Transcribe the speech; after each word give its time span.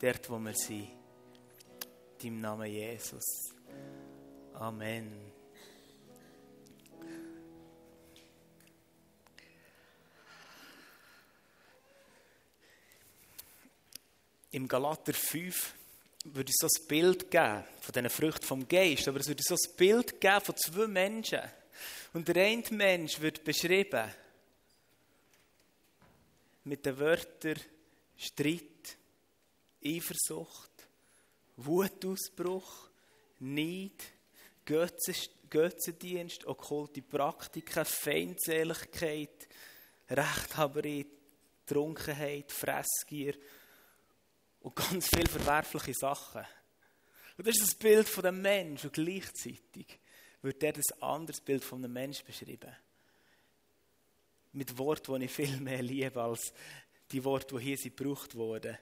dort, 0.00 0.30
wo 0.30 0.38
wir 0.38 0.54
sind. 0.54 0.88
In 2.18 2.18
deinem 2.18 2.40
Namen 2.40 2.70
Jesus. 2.70 3.24
Amen. 4.54 5.32
Im 14.50 14.66
Galater 14.66 15.12
5 15.12 15.74
würde 16.24 16.50
es 16.50 16.56
so 16.58 16.66
ein 16.66 16.88
Bild 16.88 17.30
geben 17.30 17.64
von 17.80 17.92
diesen 17.92 18.10
Früchten 18.10 18.46
vom 18.46 18.66
Geist, 18.66 19.06
aber 19.06 19.20
es 19.20 19.28
würde 19.28 19.42
so 19.42 19.54
ein 19.54 19.76
Bild 19.76 20.20
geben 20.20 20.40
von 20.40 20.56
zwei 20.56 20.86
Menschen. 20.86 21.42
Und 22.14 22.26
der 22.26 22.42
eine 22.42 22.62
Mensch 22.70 23.20
wird 23.20 23.44
beschrieben 23.44 24.10
mit 26.64 26.86
den 26.86 26.98
Wörtern 26.98 27.60
Streit, 28.16 28.95
Eifersucht, 29.86 30.70
Wutausbruch, 31.56 32.90
Neid, 33.40 34.02
Götzendienst, 34.64 36.46
okkulte 36.46 37.02
Praktiken, 37.02 37.84
Feindseligkeit, 37.84 39.48
Rechthaberei, 40.10 41.06
Trunkenheit, 41.66 42.52
Fressgier 42.52 43.34
und 44.60 44.74
ganz 44.74 45.08
viele 45.08 45.28
verwerfliche 45.28 45.94
Sachen. 45.94 46.44
Und 47.36 47.46
das 47.46 47.56
ist 47.56 47.68
das 47.68 47.74
Bild 47.74 48.08
von 48.08 48.24
dem 48.24 48.40
Menschen 48.40 48.88
und 48.88 48.94
gleichzeitig 48.94 49.98
wird 50.42 50.62
er 50.62 50.74
ein 50.74 51.02
anderes 51.02 51.40
Bild 51.40 51.64
von 51.64 51.84
einem 51.84 51.92
Menschen 51.92 52.24
beschrieben. 52.24 52.74
Mit 54.52 54.76
Worten, 54.78 55.20
die 55.20 55.26
ich 55.26 55.32
viel 55.32 55.60
mehr 55.60 55.82
liebe 55.82 56.22
als 56.22 56.52
die 57.12 57.22
Worte, 57.24 57.56
die 57.56 57.62
hier 57.62 57.76
gebraucht 57.76 58.34
wurden. 58.34 58.78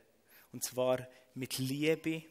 Und 0.54 0.62
zwar 0.62 1.04
mit 1.34 1.58
Liebe, 1.58 2.22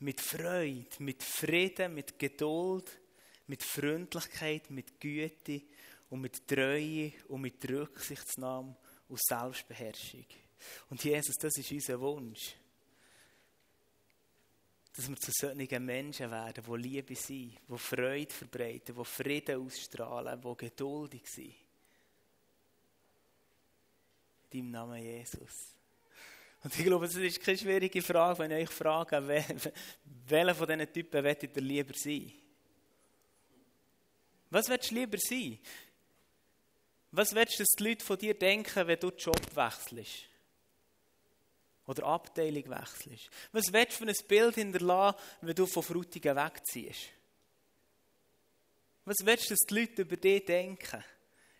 mit 0.00 0.20
Freude, 0.20 0.90
mit 0.98 1.22
Frieden, 1.22 1.94
mit 1.94 2.18
Geduld, 2.18 3.00
mit 3.46 3.62
Freundlichkeit, 3.62 4.68
mit 4.68 5.00
Güte 5.00 5.62
und 6.10 6.20
mit 6.20 6.46
Treue 6.46 7.12
und 7.28 7.40
mit 7.40 7.66
Rücksichtsnahme 7.66 8.76
und 9.08 9.24
Selbstbeherrschung. 9.24 10.26
Und 10.90 11.02
Jesus, 11.02 11.36
das 11.36 11.56
ist 11.56 11.72
unser 11.72 11.98
Wunsch. 11.98 12.56
Dass 14.94 15.08
wir 15.08 15.16
zu 15.16 15.32
solchen 15.32 15.84
Menschen 15.86 16.30
werden, 16.30 16.62
die 16.62 16.88
Liebe 16.88 17.14
sind, 17.14 17.58
die 17.66 17.78
Freude 17.78 18.34
verbreiten, 18.34 18.94
die 18.94 19.04
Frieden 19.04 19.64
ausstrahlen, 19.64 20.42
die 20.42 20.56
geduldig 20.58 21.26
sind. 21.26 21.54
In 24.50 24.60
deinem 24.60 24.70
Namen 24.72 25.02
Jesus. 25.02 25.74
Und 26.64 26.78
ich 26.78 26.84
glaube, 26.84 27.06
das 27.06 27.14
ist 27.14 27.40
keine 27.40 27.58
schwierige 27.58 28.02
Frage, 28.02 28.38
wenn 28.38 28.50
ich 28.50 28.68
euch 28.68 28.74
frage, 28.74 29.28
welcher 30.26 30.54
von 30.54 30.66
diesen 30.66 30.92
Typen 30.92 31.22
wollt 31.22 31.42
ihr 31.42 31.62
lieber 31.62 31.94
sein? 31.94 32.32
Was 34.50 34.68
willst 34.68 34.90
du 34.90 34.94
lieber 34.94 35.18
sein? 35.18 35.58
Was 37.12 37.34
willst 37.34 37.54
du, 37.54 37.62
dass 37.62 37.68
die 37.78 37.84
Leute 37.84 38.04
von 38.04 38.18
dir 38.18 38.34
denken, 38.34 38.86
wenn 38.86 38.98
du 38.98 39.10
den 39.10 39.18
Job 39.18 39.54
wechselst? 39.54 40.24
oder 41.86 42.04
Abteilung 42.04 42.68
wechselst? 42.68 43.30
Was 43.52 43.72
willst 43.72 44.00
du 44.00 44.04
für 44.04 44.10
ein 44.10 44.26
Bild 44.28 44.54
hinterlassen, 44.54 45.18
wenn 45.42 45.54
du 45.54 45.66
von 45.66 45.82
Frutigen 45.82 46.36
wegziehst? 46.36 47.10
Was 49.04 49.16
willst 49.22 49.50
du, 49.50 49.54
dass 49.54 49.66
die 49.68 49.74
Leute 49.74 50.02
über 50.02 50.16
dich 50.16 50.44
denken? 50.44 51.04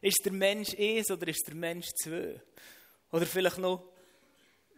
Ist 0.00 0.22
der 0.24 0.32
Mensch 0.32 0.74
eins 0.78 1.10
oder 1.10 1.28
ist 1.28 1.46
der 1.46 1.54
Mensch 1.54 1.88
zwei? 2.02 2.40
Oder 3.10 3.26
vielleicht 3.26 3.58
noch, 3.58 3.93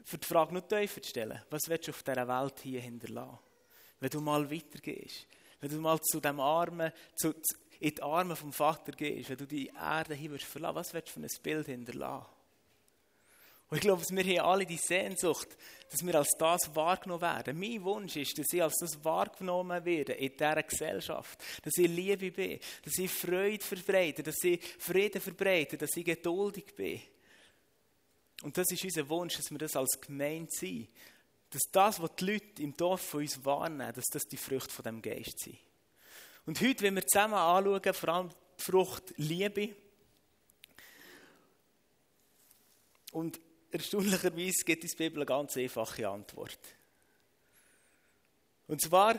für 0.07 0.19
die 0.19 0.27
Frage 0.27 0.55
noch 0.55 0.69
tiefer 0.69 1.03
zu 1.03 1.11
stellen, 1.11 1.43
was 1.51 1.63
willst 1.67 1.89
du 1.89 1.91
auf 1.91 2.03
dieser 2.05 2.29
Welt 2.29 2.61
hier 2.63 2.81
hinterlassen? 2.81 3.41
Wenn 3.99 4.11
du 4.11 4.21
mal 4.21 4.49
weitergehst, 4.49 5.27
wenn 5.61 5.71
du 5.71 5.81
mal 5.81 6.01
zu 6.01 6.21
dem 6.21 6.39
Armen, 6.39 6.93
zu, 7.17 7.35
in 7.81 7.93
die 7.93 8.03
Arme 8.03 8.37
vom 8.37 8.53
Vater 8.53 8.93
gehst, 8.93 9.31
wenn 9.31 9.37
du 9.37 9.47
die 9.47 9.67
Erde 9.67 10.15
hier 10.15 10.39
verlassen, 10.39 10.77
was 10.77 10.95
willst 10.95 11.09
du 11.09 11.21
für 11.21 11.27
ein 11.27 11.43
Bild 11.43 11.67
hinterlassen? 11.67 12.27
Und 13.69 13.79
ich 13.79 13.81
glaube, 13.81 14.01
wir 14.09 14.39
haben 14.39 14.49
alle 14.49 14.65
die 14.65 14.77
Sehnsucht, 14.77 15.49
dass 15.91 16.07
wir 16.07 16.15
als 16.15 16.31
das 16.39 16.73
wahrgenommen 16.73 17.23
werden. 17.23 17.59
Mein 17.59 17.83
Wunsch 17.83 18.15
ist, 18.15 18.39
dass 18.39 18.53
ich 18.53 18.63
als 18.63 18.77
das 18.79 19.05
wahrgenommen 19.05 19.85
werde 19.85 20.13
in 20.13 20.31
dieser 20.31 20.63
Gesellschaft. 20.63 21.43
Dass 21.65 21.77
ich 21.77 21.89
Liebe 21.89 22.31
bin, 22.31 22.61
dass 22.85 22.97
ich 22.97 23.11
Freude 23.11 23.65
verbreite, 23.65 24.23
dass 24.23 24.37
ich 24.45 24.63
Frieden 24.79 25.21
verbreite, 25.21 25.77
dass 25.77 25.97
ich 25.97 26.05
geduldig 26.05 26.77
bin. 26.77 27.03
Und 28.43 28.59
das 28.59 28.71
ist 28.71 28.85
unser 28.85 29.09
Wunsch, 29.09 29.37
dass 29.37 29.51
wir 29.51 29.59
das 29.59 29.77
als 29.77 30.01
Gemeinde 30.01 30.51
sind. 30.51 30.89
Dass 31.51 31.63
das, 31.73 32.01
was 32.01 32.15
die 32.17 32.33
Leute 32.33 32.63
im 32.63 32.77
Dorf 32.77 33.01
von 33.01 33.21
uns 33.21 33.45
wahrnehmen, 33.45 33.93
dass 33.95 34.07
das 34.07 34.25
die 34.25 34.37
Früchte 34.37 34.71
von 34.73 34.85
dem 34.85 35.01
Geist 35.01 35.39
sind. 35.39 35.59
Und 36.45 36.61
heute, 36.61 36.83
wenn 36.83 36.95
wir 36.95 37.07
zusammen 37.07 37.35
anschauen, 37.35 37.95
vor 37.95 38.09
allem 38.09 38.29
die 38.29 38.63
Frucht 38.63 39.15
Liebe. 39.17 39.75
Und 43.13 43.41
erstaunlicherweise 43.71 44.65
gibt 44.65 44.83
uns 44.83 44.93
die 44.93 44.99
Bibel 44.99 45.19
eine 45.19 45.27
ganz 45.27 45.57
einfache 45.57 46.09
Antwort. 46.09 46.59
Und 48.69 48.81
zwar 48.81 49.19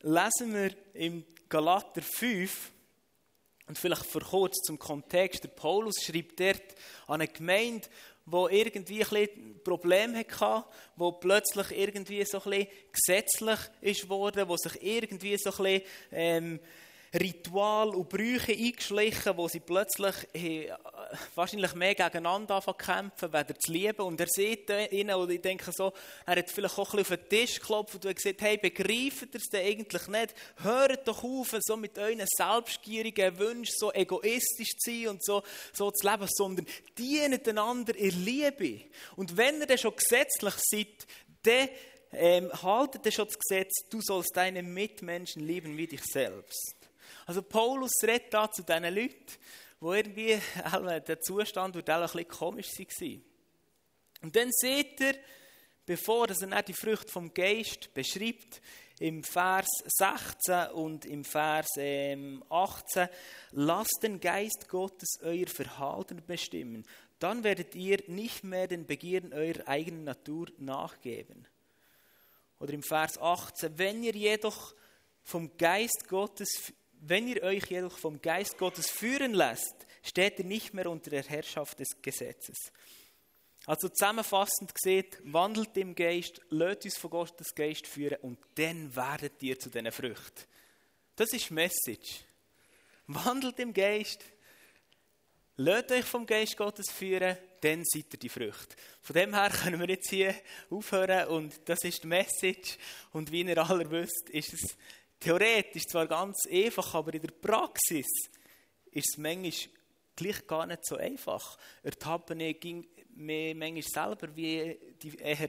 lesen 0.00 0.54
wir 0.54 0.74
im 0.94 1.24
Galater 1.48 2.02
5, 2.02 2.72
und 3.70 3.78
vielleicht 3.78 4.04
vor 4.04 4.22
kurz 4.22 4.56
zum 4.62 4.80
Kontext, 4.80 5.44
der 5.44 5.50
Paulus 5.50 6.02
schreibt 6.02 6.40
dort 6.40 6.74
an 7.06 7.20
eine 7.20 7.28
Gemeinde, 7.28 7.88
wo 8.30 8.48
irgendwie 8.48 9.04
ein 9.04 9.60
Problem 9.64 10.16
hatte, 10.16 10.64
wo 10.96 11.12
plötzlich 11.12 11.70
irgendwie 11.72 12.24
so 12.24 12.42
ein 12.42 12.66
gesetzlich 12.92 13.58
ist 13.80 14.08
worden, 14.08 14.48
wo 14.48 14.56
sich 14.56 14.82
irgendwie 14.82 15.36
so 15.36 15.50
ein 15.50 15.56
bisschen, 15.56 15.82
ähm, 16.12 16.60
Ritual 17.12 17.88
und 17.90 18.08
Brüche 18.08 18.52
eingeschlichen, 18.52 19.36
wo 19.36 19.48
sie 19.48 19.60
plötzlich 19.60 20.14
wahrscheinlich 21.34 21.74
mehr 21.74 21.94
gegeneinander 21.94 22.60
kämpfen, 22.76 23.32
weder 23.32 23.58
zu 23.58 23.72
lieben. 23.72 24.02
Und 24.02 24.20
er 24.20 24.26
sieht 24.28 24.70
ihnen, 24.90 25.14
und 25.14 25.30
ich 25.30 25.40
denke 25.40 25.72
so, 25.72 25.92
er 26.26 26.36
hat 26.36 26.50
vielleicht 26.50 26.78
auch 26.78 26.92
ein 26.92 26.98
bisschen 26.98 27.16
auf 27.16 27.28
den 27.28 27.28
Tisch 27.28 27.60
geklopft 27.60 28.04
und 28.04 28.16
gesagt, 28.16 28.42
hey, 28.42 28.56
begreift 28.56 29.34
ihr 29.34 29.40
es 29.40 29.48
denn 29.48 29.66
eigentlich 29.66 30.06
nicht? 30.08 30.34
Hört 30.62 31.06
doch 31.06 31.24
auf, 31.24 31.56
so 31.60 31.76
mit 31.76 31.98
euren 31.98 32.24
selbstgierigen 32.26 33.38
Wünschen 33.38 33.74
so 33.76 33.92
egoistisch 33.92 34.76
zu 34.76 34.90
sein 34.90 35.08
und 35.08 35.24
so, 35.24 35.42
so 35.72 35.90
zu 35.90 36.08
leben, 36.08 36.28
sondern 36.28 36.66
dient 36.98 37.48
einander 37.48 37.94
in 37.96 38.24
Liebe. 38.24 38.80
Und 39.16 39.36
wenn 39.36 39.60
ihr 39.60 39.66
dann 39.66 39.78
schon 39.78 39.96
gesetzlich 39.96 40.54
seid, 40.58 41.06
dann 41.42 41.68
ähm, 42.12 42.50
haltet 42.62 43.06
ihr 43.06 43.12
schon 43.12 43.26
das 43.26 43.38
Gesetz, 43.38 43.88
du 43.88 44.00
sollst 44.00 44.36
deine 44.36 44.62
Mitmenschen 44.62 45.46
lieben 45.46 45.76
wie 45.76 45.86
dich 45.86 46.04
selbst. 46.04 46.76
Also 47.26 47.42
Paulus 47.42 47.92
redet 48.02 48.34
da 48.34 48.50
zu 48.50 48.62
diesen 48.62 48.94
Leuten, 48.94 49.14
wo 49.80 49.94
irgendwie 49.94 50.40
der 51.08 51.20
Zustand 51.20 51.76
auch 51.76 51.92
ein 51.92 52.02
bisschen 52.02 52.28
komisch 52.28 52.68
war. 52.78 53.18
Und 54.22 54.36
dann 54.36 54.50
seht 54.52 55.00
ihr, 55.00 55.14
bevor 55.86 56.28
er 56.28 56.34
dann 56.34 56.64
die 56.66 56.74
Früchte 56.74 57.10
vom 57.10 57.32
Geist 57.32 57.92
beschreibt, 57.94 58.60
im 59.00 59.24
Vers 59.24 59.66
16 59.86 60.72
und 60.74 61.06
im 61.06 61.24
Vers 61.24 61.68
18, 61.78 61.78
ähm, 61.78 62.44
lasst 63.52 63.98
den 64.02 64.20
Geist 64.20 64.68
Gottes 64.68 65.18
euer 65.22 65.46
Verhalten 65.46 66.22
bestimmen. 66.26 66.84
Dann 67.18 67.42
werdet 67.42 67.74
ihr 67.74 68.02
nicht 68.08 68.44
mehr 68.44 68.68
den 68.68 68.86
Begierden 68.86 69.32
eurer 69.32 69.66
eigenen 69.66 70.04
Natur 70.04 70.48
nachgeben. 70.58 71.46
Oder 72.58 72.74
im 72.74 72.82
Vers 72.82 73.18
18, 73.18 73.78
wenn 73.78 74.02
ihr 74.02 74.14
jedoch 74.14 74.74
vom 75.22 75.56
Geist 75.56 76.06
Gottes 76.08 76.72
wenn 77.00 77.28
ihr 77.28 77.42
euch 77.42 77.66
jedoch 77.66 77.96
vom 77.98 78.20
Geist 78.20 78.58
Gottes 78.58 78.90
führen 78.90 79.32
lasst, 79.34 79.86
steht 80.02 80.38
ihr 80.38 80.44
nicht 80.44 80.74
mehr 80.74 80.90
unter 80.90 81.10
der 81.10 81.22
Herrschaft 81.22 81.80
des 81.80 82.00
Gesetzes. 82.02 82.72
Also 83.66 83.88
zusammenfassend 83.88 84.74
gesehen, 84.74 85.06
wandelt 85.24 85.76
im 85.76 85.94
Geist, 85.94 86.40
lasst 86.48 86.84
uns 86.84 86.96
von 86.96 87.10
Gottes 87.10 87.54
Geist 87.54 87.86
führen 87.86 88.18
und 88.22 88.38
dann 88.54 88.94
werdet 88.94 89.42
ihr 89.42 89.58
zu 89.58 89.68
diesen 89.68 89.92
Früchten. 89.92 90.44
Das 91.16 91.32
ist 91.32 91.50
die 91.50 91.54
Message. 91.54 92.24
Wandelt 93.06 93.58
im 93.58 93.74
Geist, 93.74 94.24
lasst 95.56 95.92
euch 95.92 96.04
vom 96.04 96.24
Geist 96.24 96.56
Gottes 96.56 96.90
führen, 96.90 97.36
dann 97.60 97.84
seid 97.84 98.06
ihr 98.14 98.18
die 98.18 98.28
Früchte. 98.28 98.76
Von 99.02 99.14
dem 99.14 99.34
her 99.34 99.50
können 99.50 99.80
wir 99.80 99.88
jetzt 99.88 100.08
hier 100.08 100.34
aufhören 100.70 101.28
und 101.28 101.60
das 101.66 101.84
ist 101.84 102.02
die 102.02 102.06
Message. 102.06 102.78
Und 103.12 103.30
wie 103.30 103.42
ihr 103.42 103.58
alle 103.58 103.90
wisst, 103.90 104.30
ist 104.30 104.54
es 104.54 104.76
theoretisch 105.20 105.84
zwar 105.84 106.06
ganz 106.06 106.46
einfach, 106.50 106.94
aber 106.94 107.14
in 107.14 107.22
der 107.22 107.30
Praxis 107.30 108.06
ist 108.90 109.10
es 109.10 109.18
manchmal 109.18 109.52
gleich 110.16 110.46
gar 110.46 110.66
nicht 110.66 110.84
so 110.84 110.96
einfach. 110.96 111.58
Ertappe 111.82 112.34
ich 112.42 112.64
mich 113.14 113.54
manchmal 113.54 113.82
selber, 113.82 114.34
wie, 114.34 114.78
die 115.00 115.16
eher, 115.16 115.48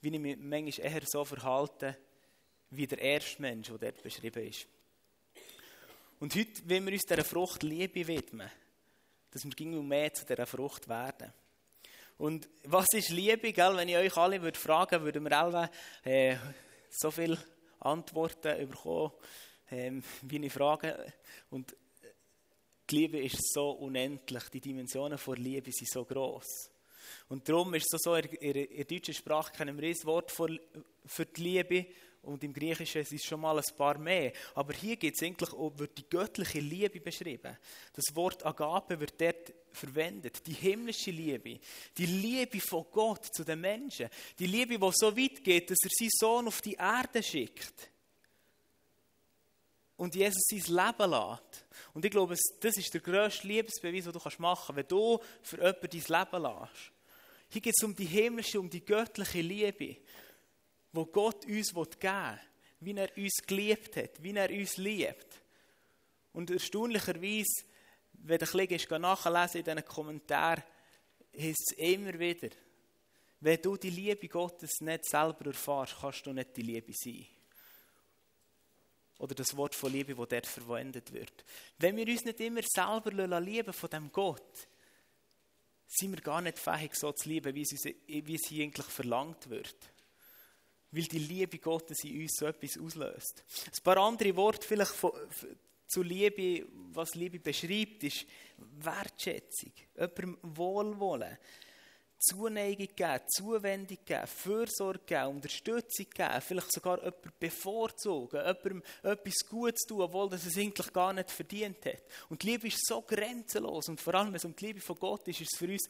wie 0.00 0.08
ich 0.08 0.18
mich 0.20 0.36
manchmal 0.38 0.92
eher 0.92 1.02
so 1.04 1.24
verhalte, 1.24 1.96
wie 2.70 2.86
der 2.86 2.98
erste 2.98 3.42
Mensch, 3.42 3.68
der 3.68 3.78
dort 3.78 4.02
beschrieben 4.02 4.46
ist. 4.46 4.66
Und 6.20 6.34
heute 6.34 6.68
wollen 6.68 6.86
wir 6.86 6.92
uns 6.92 7.02
dieser 7.02 7.24
Frucht 7.24 7.62
Liebe 7.62 8.06
widmen, 8.06 8.50
dass 9.30 9.44
wir 9.44 9.82
mehr 9.82 10.12
zu 10.12 10.24
dieser 10.24 10.46
Frucht 10.46 10.88
werden. 10.88 11.32
Und 12.18 12.48
was 12.64 12.86
ist 12.92 13.08
Liebe, 13.08 13.52
gell? 13.52 13.76
Wenn 13.76 13.88
ich 13.88 13.96
euch 13.96 14.16
alle 14.16 14.42
würde 14.42 14.58
fragen, 14.58 15.02
würden 15.02 15.24
wir 15.24 15.38
alle 15.38 15.70
äh, 16.04 16.36
so 16.90 17.10
viele 17.10 17.38
Antworten 17.80 18.68
bekommen, 18.68 19.12
äh, 19.70 19.92
wie 20.22 20.46
ich 20.46 20.52
frage. 20.52 21.12
Und 21.50 21.76
die 22.88 22.96
Liebe 22.96 23.18
ist 23.20 23.52
so 23.52 23.70
unendlich, 23.70 24.48
die 24.48 24.60
Dimensionen 24.60 25.18
von 25.18 25.36
Liebe 25.36 25.70
sind 25.72 25.88
so 25.88 26.04
groß. 26.04 26.69
Und 27.28 27.48
darum 27.48 27.74
ist 27.74 27.92
es 27.92 28.00
so, 28.02 28.14
in, 28.14 28.24
in, 28.24 28.54
in 28.56 28.76
der 28.76 28.84
deutschen 28.84 29.14
Sprache 29.14 29.52
kennen 29.52 29.80
wir 29.80 29.88
ein 29.88 30.04
Wort 30.04 30.30
für, 30.30 30.58
für 31.06 31.26
die 31.26 31.42
Liebe 31.42 31.86
und 32.22 32.44
im 32.44 32.52
Griechischen 32.52 33.00
ist 33.00 33.12
es 33.12 33.24
schon 33.24 33.40
mal 33.40 33.56
ein 33.56 33.76
paar 33.76 33.96
mehr. 33.96 34.32
Aber 34.54 34.74
hier 34.74 34.96
geht 34.96 35.14
es 35.14 35.22
eigentlich 35.22 35.52
um, 35.52 35.78
wird 35.78 35.96
die 35.96 36.08
göttliche 36.08 36.60
Liebe 36.60 37.00
beschrieben. 37.00 37.56
Das 37.94 38.14
Wort 38.14 38.44
Agape 38.44 39.00
wird 39.00 39.18
dort 39.18 39.54
verwendet. 39.72 40.46
Die 40.46 40.52
himmlische 40.52 41.10
Liebe. 41.10 41.58
Die 41.96 42.06
Liebe 42.06 42.60
von 42.60 42.84
Gott 42.90 43.26
zu 43.34 43.42
den 43.42 43.60
Menschen. 43.60 44.08
Die 44.38 44.46
Liebe, 44.46 44.78
die 44.78 44.90
so 44.92 45.16
weit 45.16 45.42
geht, 45.42 45.70
dass 45.70 45.78
er 45.82 45.90
seinen 45.90 46.10
Sohn 46.12 46.48
auf 46.48 46.60
die 46.60 46.74
Erde 46.74 47.22
schickt. 47.22 47.90
Und 49.96 50.14
Jesus 50.14 50.42
sein 50.48 50.76
Leben 50.76 51.10
lässt. 51.10 51.66
Und 51.94 52.04
ich 52.04 52.10
glaube, 52.10 52.36
das 52.60 52.76
ist 52.76 52.92
der 52.92 53.00
grösste 53.00 53.46
Liebesbeweis, 53.46 54.04
den 54.04 54.12
du 54.12 54.18
machen 54.38 54.74
kannst, 54.74 54.76
wenn 54.76 54.88
du 54.88 55.18
für 55.42 55.56
jemanden 55.56 55.88
dein 55.88 56.20
Leben 56.20 56.42
lässt. 56.42 56.92
Hier 57.50 57.60
geht 57.60 57.74
es 57.76 57.84
um 57.84 57.94
die 57.94 58.06
himmlische, 58.06 58.58
um 58.58 58.70
die 58.70 58.84
göttliche 58.84 59.40
Liebe 59.42 59.96
wo 60.92 61.06
Gott 61.06 61.46
uns 61.46 61.72
geben 61.72 61.90
will, 62.00 62.38
wie 62.80 62.96
er 62.96 63.16
uns 63.16 63.42
geliebt 63.46 63.96
hat, 63.96 64.22
wie 64.22 64.34
er 64.34 64.50
uns 64.50 64.76
liebt. 64.76 65.42
Und 66.32 66.50
erstaunlicherweise, 66.50 67.64
wenn 68.12 68.38
du 68.38 68.58
ein 68.58 68.68
bisschen 68.68 69.02
nachlesen 69.02 69.58
in 69.58 69.64
diesen 69.64 69.84
Kommentaren, 69.84 70.62
heißt 71.36 71.72
es 71.72 71.78
immer 71.78 72.18
wieder, 72.18 72.48
wenn 73.40 73.62
du 73.62 73.76
die 73.76 73.90
Liebe 73.90 74.28
Gottes 74.28 74.80
nicht 74.80 75.04
selber 75.06 75.46
erfährst, 75.46 75.96
kannst 76.00 76.26
du 76.26 76.32
nicht 76.32 76.56
die 76.56 76.62
Liebe 76.62 76.92
sein. 76.92 77.26
Oder 79.18 79.34
das 79.34 79.56
Wort 79.56 79.74
von 79.74 79.92
Liebe, 79.92 80.14
das 80.14 80.28
dort 80.28 80.46
verwendet 80.46 81.12
wird. 81.12 81.44
Wenn 81.78 81.96
wir 81.96 82.06
uns 82.06 82.24
nicht 82.24 82.40
immer 82.40 82.62
selber 82.62 83.10
lieben 83.40 83.72
von 83.72 83.90
dem 83.90 84.10
Gott, 84.12 84.68
sind 85.92 86.12
wir 86.12 86.20
gar 86.20 86.40
nicht 86.40 86.58
fähig, 86.58 86.94
so 86.94 87.10
zu 87.12 87.28
lieben, 87.28 87.54
wie 87.54 87.62
es 87.62 88.48
hier 88.48 88.64
eigentlich 88.64 88.86
verlangt 88.86 89.50
wird. 89.50 89.76
Weil 90.92 91.02
die 91.02 91.18
Liebe 91.18 91.58
Gottes 91.58 92.04
in 92.04 92.22
uns 92.22 92.36
so 92.36 92.46
etwas 92.46 92.78
auslöst. 92.78 93.44
Ein 93.66 93.82
paar 93.82 93.96
andere 93.98 94.34
Worte 94.36 94.66
vielleicht 94.66 94.92
von, 94.92 95.12
zu 95.86 96.02
Liebe, 96.02 96.66
was 96.92 97.16
Liebe 97.16 97.40
beschreibt, 97.40 98.04
ist 98.04 98.24
Wertschätzung, 98.56 99.72
jemandem 99.96 100.38
Wohlwollen, 100.42 101.36
Zuneigung 102.20 102.88
geben, 102.94 103.20
Zuwendung 103.28 103.98
geben, 104.04 104.26
Fürsorge 104.26 105.00
geben, 105.06 105.36
Unterstützung 105.36 106.06
geben, 106.14 106.40
vielleicht 106.40 106.72
sogar 106.72 106.98
jemanden 106.98 107.32
bevorzugen, 107.38 108.40
jemandem 108.40 108.82
etwas 109.02 109.48
Gutes 109.48 109.86
tun, 109.86 110.02
obwohl 110.02 110.32
es 110.34 110.56
eigentlich 110.56 110.92
gar 110.92 111.12
nicht 111.12 111.30
verdient 111.30 111.84
hat. 111.86 112.02
Und 112.28 112.42
die 112.42 112.50
Liebe 112.50 112.68
ist 112.68 112.86
so 112.86 113.00
grenzenlos 113.02 113.88
und 113.88 114.00
vor 114.00 114.14
allem, 114.14 114.28
wenn 114.28 114.36
es 114.36 114.44
um 114.44 114.54
die 114.54 114.66
Liebe 114.66 114.80
von 114.80 114.98
Gott 114.98 115.26
ist, 115.28 115.40
ist 115.40 115.52
es 115.54 115.58
für 115.58 115.72
uns 115.72 115.88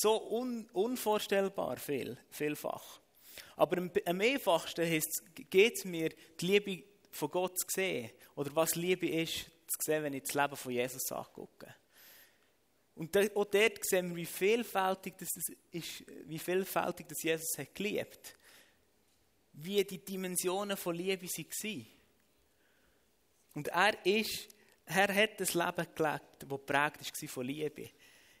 so 0.00 0.30
un 0.30 0.68
unvorstellbar 0.72 1.78
viel, 1.78 2.18
vielfach. 2.30 3.00
Aber 3.56 3.78
am, 3.78 3.90
am 4.04 4.20
einfachsten 4.20 5.02
geht 5.50 5.74
es 5.74 5.84
mir, 5.84 6.10
die 6.40 6.46
Liebe 6.46 6.84
von 7.10 7.30
Gott 7.30 7.58
zu 7.58 7.66
sehen. 7.68 8.10
Oder 8.36 8.54
was 8.54 8.74
Liebe 8.74 9.08
ist, 9.08 9.46
zu 9.66 9.78
sehen, 9.80 10.02
wenn 10.02 10.14
ich 10.14 10.24
das 10.24 10.34
Leben 10.34 10.56
von 10.56 10.72
Jesus 10.72 11.10
angucke. 11.10 11.74
Und 12.98 13.16
auch 13.16 13.44
dort 13.44 13.78
sehen 13.88 14.10
wir, 14.10 14.16
wie 14.16 14.26
vielfältig 14.26 15.14
das 15.18 15.28
ist, 15.70 16.04
wie 16.24 16.38
vielfältig 16.38 17.06
das 17.08 17.22
Jesus 17.22 17.56
hat 17.56 17.72
geliebt. 17.72 18.36
Wie 19.52 19.84
die 19.84 20.04
Dimensionen 20.04 20.76
von 20.76 20.96
Liebe 20.96 21.26
waren. 21.26 21.86
Und 23.54 23.68
er 23.68 24.04
ist, 24.04 24.48
er 24.84 25.14
hat 25.14 25.38
das 25.38 25.54
Leben 25.54 25.86
gelebt, 25.94 26.24
das 26.40 26.48
geprägt 26.48 27.22
war 27.22 27.28
von 27.28 27.46
Liebe. 27.46 27.90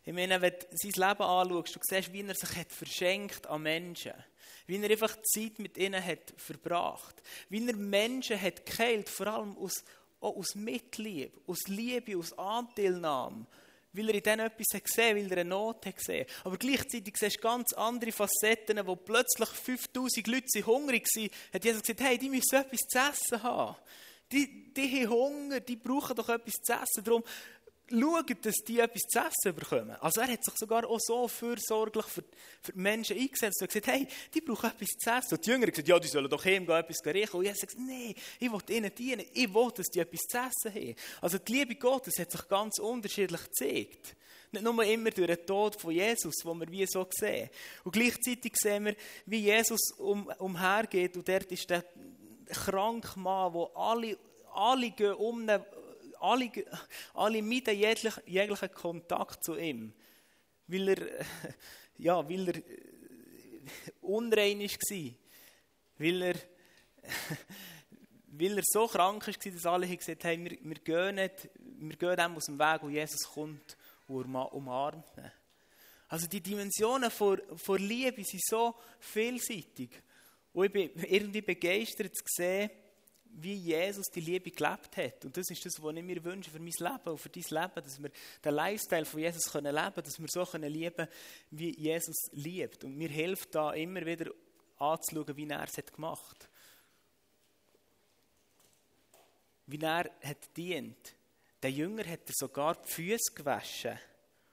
Ich 0.04 0.12
meine, 0.12 0.40
wenn 0.40 0.52
du 0.52 0.66
sein 0.72 1.08
Leben 1.08 1.22
anschaust, 1.22 1.76
du 1.76 1.80
siehst, 1.80 2.12
wie 2.12 2.22
er 2.22 2.34
sich 2.34 2.56
hat 2.56 2.72
verschenkt 2.72 3.46
an 3.46 3.62
Menschen. 3.62 4.14
Wie 4.66 4.82
er 4.82 4.90
einfach 4.90 5.16
Zeit 5.22 5.60
mit 5.60 5.78
ihnen 5.78 6.04
hat 6.04 6.34
verbracht. 6.36 7.22
Wie 7.48 7.64
er 7.64 7.76
Menschen 7.76 8.40
hat 8.40 8.66
geheilt, 8.66 9.08
vor 9.08 9.28
allem 9.28 9.56
aus, 9.56 9.84
aus 10.18 10.56
Mitliebe, 10.56 11.38
aus 11.46 11.68
Liebe, 11.68 12.16
aus 12.16 12.36
Anteilnahme. 12.36 13.46
Weil 13.98 14.08
er 14.10 14.14
in 14.14 14.22
denen 14.22 14.46
etwas 14.46 14.66
hat 14.74 14.84
gesehen 14.84 15.16
weil 15.16 15.30
er 15.32 15.38
eine 15.38 15.50
Not 15.50 15.84
hat 15.86 15.96
gesehen. 15.96 16.26
Aber 16.44 16.56
gleichzeitig 16.56 17.16
siehst 17.16 17.36
du 17.36 17.40
ganz 17.40 17.72
andere 17.74 18.12
Facetten, 18.12 18.86
wo 18.86 18.96
plötzlich 18.96 19.48
5000 19.48 20.26
Leute 20.26 20.66
hungrig 20.66 21.06
waren, 21.16 21.30
hat 21.52 21.64
Jesus 21.64 21.82
gesagt, 21.82 22.00
hey, 22.00 22.18
die 22.18 22.30
müssen 22.30 22.54
etwas 22.54 22.80
zu 22.80 22.98
essen 22.98 23.42
haben. 23.42 23.76
Die, 24.30 24.72
die 24.74 25.06
haben 25.06 25.10
Hunger, 25.10 25.60
die 25.60 25.76
brauchen 25.76 26.14
doch 26.14 26.28
etwas 26.28 26.54
zu 26.62 26.72
essen. 26.72 27.02
Darum 27.02 27.24
schauen, 27.90 28.36
dass 28.42 28.54
die 28.66 28.80
etwas 28.80 29.02
zu 29.02 29.18
essen 29.18 29.54
bekommen. 29.54 29.96
Also 30.00 30.20
er 30.20 30.28
hat 30.28 30.44
sich 30.44 30.54
sogar 30.56 30.86
auch 30.86 30.98
so 31.00 31.28
fürsorglich 31.28 32.04
für, 32.06 32.22
für 32.60 32.72
die 32.72 32.78
Menschen 32.78 33.18
eingesetzt 33.18 33.60
und 33.60 33.68
gesagt, 33.68 33.86
hey, 33.86 34.06
die 34.32 34.40
brauchen 34.40 34.70
etwas 34.70 34.88
zu 34.98 35.10
essen. 35.10 35.34
Und 35.34 35.46
die 35.46 35.50
Jünger 35.50 35.62
haben 35.62 35.70
gesagt, 35.70 35.88
ja, 35.88 35.98
die 35.98 36.08
sollen 36.08 36.28
doch 36.28 36.44
heim 36.44 36.66
gehen, 36.66 36.76
etwas 36.76 37.04
riechen. 37.06 37.36
Und 37.36 37.44
er 37.46 37.52
hat 37.52 37.60
gesagt, 37.60 37.78
nein, 37.78 38.14
ich 38.38 38.52
will 38.52 38.76
ihnen 38.76 38.94
dienen. 38.94 39.24
Ich 39.32 39.52
will, 39.52 39.70
dass 39.74 39.86
die 39.86 40.00
etwas 40.00 40.20
zu 40.20 40.38
essen 40.38 40.74
haben. 40.74 40.94
Also 41.20 41.38
die 41.38 41.52
Liebe 41.52 41.74
Gottes 41.74 42.18
hat 42.18 42.30
sich 42.30 42.48
ganz 42.48 42.78
unterschiedlich 42.78 43.42
gezeigt. 43.42 44.16
Nicht 44.50 44.64
nur 44.64 44.82
immer 44.82 45.10
durch 45.10 45.26
den 45.26 45.46
Tod 45.46 45.80
von 45.80 45.92
Jesus, 45.92 46.34
wo 46.44 46.54
wir 46.54 46.70
wie 46.70 46.86
so 46.86 47.06
sehen. 47.10 47.50
Und 47.84 47.92
gleichzeitig 47.92 48.52
sehen 48.56 48.86
wir, 48.86 48.96
wie 49.26 49.40
Jesus 49.40 49.92
um, 49.98 50.26
umhergeht 50.38 51.16
und 51.16 51.28
dort 51.28 51.52
ist 51.52 51.68
der 51.68 51.84
kranke 52.46 53.18
Mann, 53.18 53.52
wo 53.52 53.64
alle, 53.74 54.16
alle 54.54 54.90
gehen 54.90 55.12
um 55.14 55.42
ihn 55.42 55.60
alle, 56.20 56.50
alle 57.14 57.42
meiden 57.42 57.76
jeglichen, 57.76 58.22
jeglichen 58.26 58.72
Kontakt 58.72 59.44
zu 59.44 59.56
ihm, 59.56 59.92
weil 60.66 60.88
er, 60.88 61.24
ja, 61.98 62.28
weil 62.28 62.48
er 62.48 62.56
äh, 62.56 62.62
unrein 64.02 64.60
war, 64.60 65.14
weil 65.98 66.22
er, 66.22 66.34
weil 68.28 68.58
er 68.58 68.64
so 68.64 68.86
krank 68.86 69.26
war, 69.26 69.52
dass 69.52 69.66
alle 69.66 69.96
gesagt 69.96 70.24
haben, 70.24 70.44
wir, 70.44 70.58
wir, 70.60 70.76
gehen 70.76 71.14
nicht, 71.16 71.48
wir 71.54 71.96
gehen 71.96 72.16
dem 72.16 72.36
aus 72.36 72.46
dem 72.46 72.58
Weg, 72.58 72.82
wo 72.82 72.88
Jesus 72.88 73.28
kommt 73.28 73.76
und 74.08 74.34
umarmt. 74.34 75.04
Also 76.08 76.26
die 76.26 76.40
Dimensionen 76.40 77.10
von, 77.10 77.40
von 77.56 77.78
Liebe 77.78 78.24
sind 78.24 78.42
so 78.44 78.74
vielseitig. 78.98 79.90
Und 80.52 80.66
ich 80.66 80.72
bin 80.72 80.90
irgendwie 81.04 81.42
begeistert 81.42 82.16
zu 82.16 82.24
sehen, 82.26 82.70
wie 83.42 83.54
Jesus 83.54 84.06
die 84.06 84.20
Liebe 84.20 84.50
gelebt 84.50 84.96
hat. 84.96 85.24
Und 85.24 85.36
das 85.36 85.50
ist 85.50 85.64
das, 85.64 85.82
was 85.82 85.94
ich 85.94 86.02
mir 86.02 86.22
wünsche 86.24 86.50
für 86.50 86.58
mein 86.58 86.72
Leben 86.78 87.10
und 87.10 87.18
für 87.18 87.28
dein 87.28 87.44
Leben, 87.48 87.84
dass 87.84 88.02
wir 88.02 88.10
den 88.44 88.54
Lifestyle 88.54 89.04
von 89.04 89.20
Jesus 89.20 89.54
leben 89.54 89.72
können, 89.72 90.04
dass 90.04 90.18
wir 90.18 90.28
so 90.28 90.44
können 90.44 90.72
lieben 90.72 91.08
wie 91.50 91.78
Jesus 91.78 92.16
liebt. 92.32 92.84
Und 92.84 92.96
mir 92.96 93.08
hilft 93.08 93.54
da 93.54 93.72
immer 93.72 94.04
wieder 94.04 94.30
anzuschauen, 94.78 95.36
wie 95.36 95.48
er 95.48 95.64
es 95.64 95.76
hat 95.76 95.92
gemacht 95.92 96.48
Wie 99.66 99.80
er 99.80 100.10
hat 100.22 100.56
dient. 100.56 101.14
Der 101.62 101.70
Jünger 101.70 102.06
hat 102.06 102.26
er 102.26 102.34
sogar 102.34 102.76
die 102.76 102.88
Füße 102.88 103.34
gewaschen. 103.34 103.98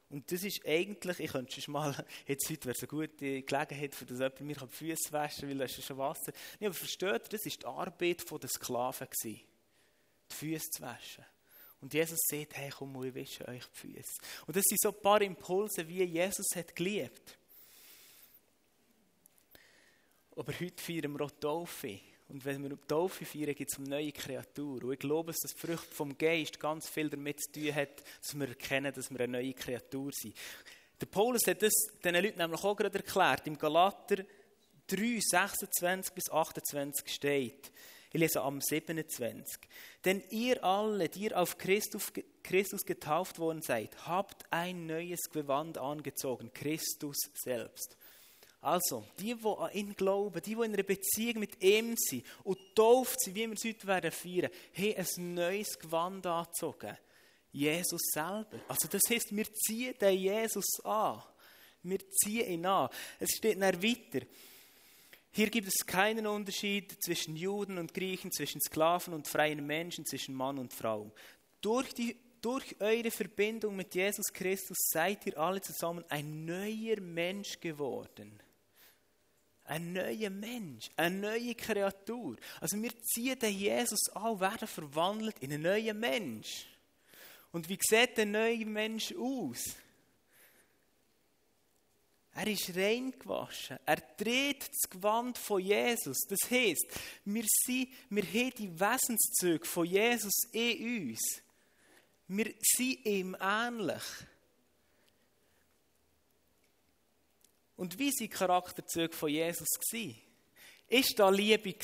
Und 0.10 0.32
das 0.32 0.44
ist 0.44 0.66
eigentlich, 0.66 1.20
ich 1.20 1.32
könnte 1.32 1.60
schon 1.60 1.74
mal, 1.74 2.06
jetzt 2.28 2.50
heute 2.50 2.66
wäre 2.66 2.76
es 2.76 2.82
eine 2.82 2.88
gute 2.88 3.42
Gelegenheit, 3.42 3.96
für 3.96 4.06
das 4.06 4.20
jemand 4.20 4.42
mir 4.42 4.56
die 4.56 4.68
Füße 4.68 5.12
waschen 5.12 5.50
weil 5.50 5.58
da 5.58 5.66
ist 5.66 5.84
schon 5.84 5.98
Wasser. 5.98 6.32
Nee, 6.60 6.68
aber 6.68 6.76
versteht 6.76 7.34
ihr, 7.34 7.38
das 7.38 7.46
war 7.46 7.52
die 7.52 7.66
Arbeit 7.66 8.42
der 8.44 8.50
Sklaven. 8.50 9.08
Die 9.24 9.46
Füße 10.30 10.70
zu 10.70 10.82
waschen. 10.84 11.26
Und 11.82 11.94
Jesus 11.94 12.20
sagt, 12.30 12.56
hey, 12.56 12.70
komm, 12.70 13.04
ich 13.04 13.16
wasche 13.16 13.48
euch 13.48 13.66
die 13.66 13.80
Füße. 13.80 14.22
Und 14.48 14.56
das 14.56 14.64
sind 14.64 14.82
so 14.82 14.90
ein 14.90 15.02
paar 15.02 15.22
Impulse, 15.22 15.88
wie 15.88 16.04
Jesus 16.04 16.48
hat 16.56 16.76
geliebt. 16.76 17.38
Aber 20.36 20.54
heute 20.60 20.84
feiern 20.84 21.14
wir 21.14 21.26
auch 21.26 21.32
Taufe. 21.32 22.00
Und 22.28 22.44
wenn 22.44 22.64
wir 22.64 22.70
die 22.70 22.88
Taufe 22.88 23.24
feiern, 23.24 23.54
gibt 23.54 23.72
es 23.72 23.78
eine 23.78 23.90
neue 23.90 24.12
Kreatur. 24.12 24.84
Und 24.84 24.94
ich 24.94 25.00
glaube, 25.00 25.32
dass 25.32 25.52
die 25.52 25.60
Frucht 25.60 25.94
vom 25.94 26.18
Geist 26.18 26.60
ganz 26.60 26.90
viel 26.90 27.10
damit 27.10 27.40
zu 27.40 27.52
tun 27.52 27.76
hat, 27.76 28.04
dass 28.22 28.38
wir 28.38 28.48
erkennen, 28.48 28.94
dass 28.94 29.12
wir 29.12 29.20
eine 29.20 29.40
neue 29.40 29.54
Kreatur 29.54 30.12
sind. 30.12 30.36
Der 31.00 31.06
Paulus 31.06 31.46
hat 31.46 31.62
das 31.62 31.74
diesen 32.04 32.16
Leuten 32.16 32.38
nämlich 32.38 32.64
auch 32.64 32.76
gerade 32.76 32.98
erklärt. 32.98 33.46
Im 33.46 33.58
Galater 33.58 34.24
3, 34.88 35.20
26 35.20 36.14
bis 36.14 36.32
28 36.32 37.14
steht, 37.14 37.72
ich 38.12 38.20
lese 38.20 38.42
am 38.42 38.62
27. 38.62 39.60
Denn 40.06 40.24
ihr 40.30 40.64
alle, 40.64 41.10
die 41.10 41.26
ihr 41.26 41.38
auf 41.38 41.58
Christus, 41.58 42.14
Christus 42.44 42.86
getauft 42.86 43.40
worden 43.40 43.62
seid, 43.62 44.08
habt 44.08 44.46
ein 44.52 44.86
neues 44.86 45.30
Gewand 45.32 45.78
angezogen, 45.78 46.52
Christus 46.54 47.18
selbst. 47.34 47.98
Also, 48.66 49.06
die, 49.20 49.36
die 49.36 49.46
an 49.46 49.72
ihn 49.74 49.96
glauben, 49.96 50.42
die, 50.42 50.56
die 50.56 50.64
in 50.64 50.74
einer 50.74 50.82
Beziehung 50.82 51.40
mit 51.40 51.64
ihm 51.64 51.96
sind 51.96 52.26
und 52.44 52.58
tauft 52.74 53.22
sind, 53.22 53.36
wie 53.36 53.46
wir 53.46 53.54
es 53.54 53.64
heute 53.64 53.86
werden 53.86 54.12
feiern, 54.12 54.50
haben 54.74 54.96
ein 54.98 55.34
neues 55.36 55.78
Gewand 55.78 56.26
angezogen. 56.26 56.98
Jesus 57.52 58.02
selber. 58.12 58.60
Also 58.68 58.88
das 58.88 59.04
heißt, 59.08 59.36
wir 59.36 59.54
ziehen 59.54 59.94
den 60.02 60.18
Jesus 60.18 60.66
an. 60.84 61.22
Wir 61.84 62.00
ziehen 62.10 62.50
ihn 62.50 62.66
an. 62.66 62.90
Es 63.20 63.36
steht 63.38 63.62
dann 63.62 63.84
weiter. 63.84 64.26
Hier 65.30 65.52
gibt 65.52 65.68
es 65.68 65.86
keinen 65.86 66.26
Unterschied 66.26 66.92
zwischen 67.04 67.36
Juden 67.36 67.78
und 67.78 67.94
Griechen, 67.94 68.32
zwischen 68.32 68.62
Sklaven 68.62 69.14
und 69.14 69.28
freien 69.28 69.64
Menschen, 69.64 70.08
zwischen 70.08 70.34
Mann 70.34 70.58
und 70.58 70.74
Frau. 70.74 71.14
Durch, 71.62 71.94
die, 71.94 72.16
durch 72.42 72.76
eure 72.80 73.12
Verbindung 73.12 73.76
mit 73.76 73.94
Jesus 73.94 74.34
Christus 74.34 74.78
seid 74.92 75.28
ihr 75.28 75.38
alle 75.38 75.62
zusammen 75.62 76.04
ein 76.10 76.46
neuer 76.46 77.00
Mensch 77.00 77.60
geworden. 77.60 78.40
Ein 79.66 79.94
neuer 79.94 80.30
Mensch, 80.30 80.90
eine 80.96 81.16
neue 81.16 81.56
Kreatur. 81.56 82.36
Also 82.62 82.82
wir 82.82 82.92
ziehen 83.02 83.40
den 83.40 83.58
Jesus 83.58 84.10
an, 84.14 84.40
werden 84.40 84.68
verwandelt 84.68 85.40
in 85.40 85.52
einen 85.52 85.64
neuen 85.64 86.00
Mensch. 86.00 86.68
Und 87.52 87.68
wie 87.68 87.80
sieht 87.82 88.18
der 88.18 88.26
neue 88.26 88.66
Mensch 88.66 89.14
aus? 89.18 89.76
Er 92.38 92.48
ist 92.48 92.76
rein 92.76 93.14
gewaschen. 93.18 93.80
Er 93.86 94.18
trägt 94.18 94.68
das 94.70 94.90
Gewand 94.90 95.38
von 95.38 95.62
Jesus. 95.62 96.18
Das 96.28 96.52
heisst, 96.52 96.86
wir, 97.24 97.46
sind, 97.48 97.88
wir 98.10 98.24
haben 98.24 98.54
die 98.58 98.78
Wesenszüge 98.78 99.66
von 99.66 99.86
Jesus 99.86 100.34
in 100.52 101.12
uns. 101.12 101.42
Wir 102.28 102.54
sind 102.60 103.06
ihm 103.06 103.38
ähnlich. 103.40 104.04
Und 107.78 108.00
wie 108.00 108.08
waren 108.08 108.18
die 108.20 108.30
Charakterzüge 108.30 109.16
von 109.16 109.30
Jesus? 109.30 109.68
Ist 110.88 111.20
da 111.20 111.30
Liebe? 111.30 111.76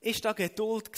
Ist 0.00 0.24
da 0.24 0.32
Geduld? 0.32 0.90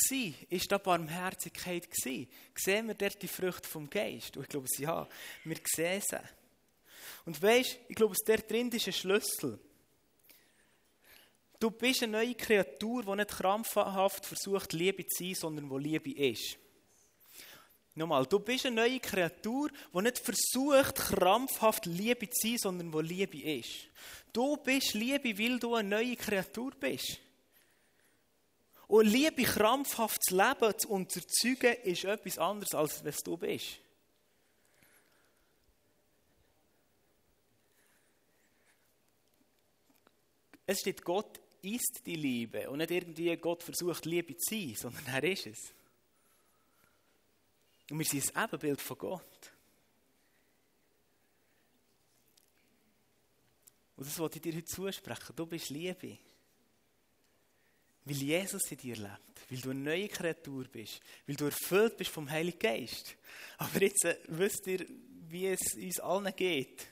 Ist 0.48 0.72
da 0.72 0.78
Barmherzigkeit? 0.78 1.88
Sehen 1.94 2.88
wir 2.88 2.94
dort 2.94 3.22
die 3.22 3.28
Früchte 3.28 3.68
vom 3.68 3.88
Geist? 3.88 4.36
Und 4.36 4.44
ich 4.44 4.48
glaube, 4.48 4.66
ja, 4.78 5.08
wir 5.44 5.56
sehen 5.64 6.02
sie. 6.06 6.20
Und 7.24 7.40
weißt, 7.40 7.78
ich 7.88 7.94
glaube, 7.94 8.14
dort 8.26 8.50
drin 8.50 8.70
ist 8.70 8.86
ein 8.86 8.92
Schlüssel. 8.92 9.58
Du 11.60 11.70
bist 11.70 12.02
eine 12.02 12.12
neue 12.12 12.34
Kreatur, 12.34 13.02
die 13.02 13.16
nicht 13.16 13.30
krampfhaft 13.30 14.26
versucht, 14.26 14.72
Liebe 14.72 15.06
zu 15.06 15.24
sein, 15.24 15.34
sondern 15.34 15.70
wo 15.70 15.78
Liebe 15.78 16.12
ist. 16.12 16.56
Nochmal, 17.98 18.26
du 18.26 18.38
bist 18.38 18.64
eine 18.64 18.76
neue 18.76 19.00
Kreatur, 19.00 19.70
die 19.92 20.02
nicht 20.02 20.20
versucht, 20.20 20.94
krampfhaft 20.94 21.84
Liebe 21.86 22.30
zu 22.30 22.46
sein, 22.46 22.58
sondern 22.58 22.92
wo 22.92 23.00
Liebe 23.00 23.42
ist. 23.42 23.88
Du 24.32 24.56
bist 24.56 24.94
Liebe, 24.94 25.36
weil 25.36 25.58
du 25.58 25.74
eine 25.74 25.88
neue 25.88 26.14
Kreatur 26.14 26.70
bist. 26.78 27.18
Und 28.86 29.06
Liebe 29.06 29.42
kramphaft 29.42 30.22
zu 30.22 30.36
leben 30.36 30.78
zu 30.78 30.88
erzeugen, 31.18 31.74
ist 31.82 32.04
etwas 32.04 32.38
anderes, 32.38 32.72
als 32.72 33.04
was 33.04 33.16
du 33.16 33.36
bist. 33.36 33.80
Es 40.66 40.78
steht, 40.78 41.02
Gott 41.02 41.40
ist 41.62 42.02
die 42.06 42.14
Liebe 42.14 42.70
und 42.70 42.78
nicht 42.78 42.92
irgendwie 42.92 43.36
Gott 43.38 43.64
versucht, 43.64 44.06
Liebe 44.06 44.36
zu 44.36 44.54
sein, 44.54 44.74
sondern 44.76 45.04
er 45.06 45.24
ist 45.24 45.46
es. 45.48 45.77
Und 47.90 47.98
wir 47.98 48.04
sind 48.04 48.34
ein 48.34 48.44
Ebenbild 48.44 48.80
von 48.80 48.98
Gott. 48.98 49.52
Und 53.96 54.06
das 54.06 54.18
wollte 54.18 54.36
ich 54.36 54.42
dir 54.42 54.54
heute 54.54 54.64
zusprechen. 54.64 55.34
Du 55.34 55.46
bist 55.46 55.70
Liebe. 55.70 56.18
Weil 58.04 58.16
Jesus 58.16 58.70
in 58.70 58.78
dir 58.78 58.96
lebt. 58.96 59.50
Weil 59.50 59.60
du 59.60 59.70
eine 59.70 59.80
neue 59.80 60.08
Kreatur 60.08 60.64
bist. 60.64 61.00
Weil 61.26 61.36
du 61.36 61.46
erfüllt 61.46 61.96
bist 61.96 62.10
vom 62.10 62.30
Heiligen 62.30 62.58
Geist. 62.58 63.16
Aber 63.56 63.82
jetzt 63.82 64.04
äh, 64.04 64.16
wisst 64.28 64.66
ihr, 64.66 64.86
wie 65.28 65.48
es 65.48 65.74
uns 65.74 66.00
allen 66.00 66.34
geht 66.36 66.86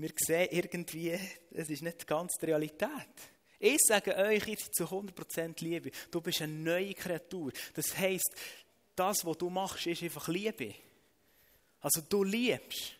wir 0.00 0.10
sehen 0.16 0.48
irgendwie, 0.52 1.18
es 1.50 1.68
ist 1.68 1.82
nicht 1.82 2.06
ganz 2.06 2.34
die 2.40 2.46
Realität. 2.46 2.90
Ich 3.58 3.78
sage 3.80 4.16
euch 4.16 4.46
jetzt 4.46 4.74
zu 4.74 4.84
100% 4.84 5.64
Liebe. 5.64 5.90
Du 6.10 6.20
bist 6.20 6.40
eine 6.40 6.52
neue 6.52 6.94
Kreatur. 6.94 7.50
Das 7.74 7.96
heisst, 7.98 8.32
das, 8.98 9.24
was 9.24 9.38
du 9.38 9.50
machst, 9.50 9.86
ist 9.86 10.02
einfach 10.02 10.28
Liebe. 10.28 10.74
Also 11.80 12.00
du 12.00 12.24
liebst. 12.24 12.94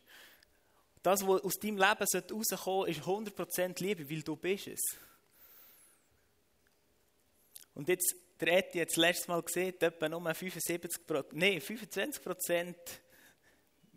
Das, 1.02 1.26
was 1.26 1.42
aus 1.42 1.54
deinem 1.54 1.78
Leben 1.78 2.06
rauskommen 2.32 2.88
ist 2.88 3.00
100% 3.00 3.82
Liebe, 3.82 4.10
weil 4.10 4.22
du 4.22 4.36
bist 4.36 4.68
es. 4.68 4.80
Und 7.74 7.88
jetzt, 7.88 8.14
der 8.40 8.58
Eti 8.58 8.78
hat 8.78 8.88
es 8.88 8.96
letztes 8.96 9.28
Mal 9.28 9.42
gesehen, 9.42 9.74
etwa 9.80 10.08
nur 10.08 10.20
75%, 10.20 11.26
nee, 11.32 11.60
25 11.60 12.22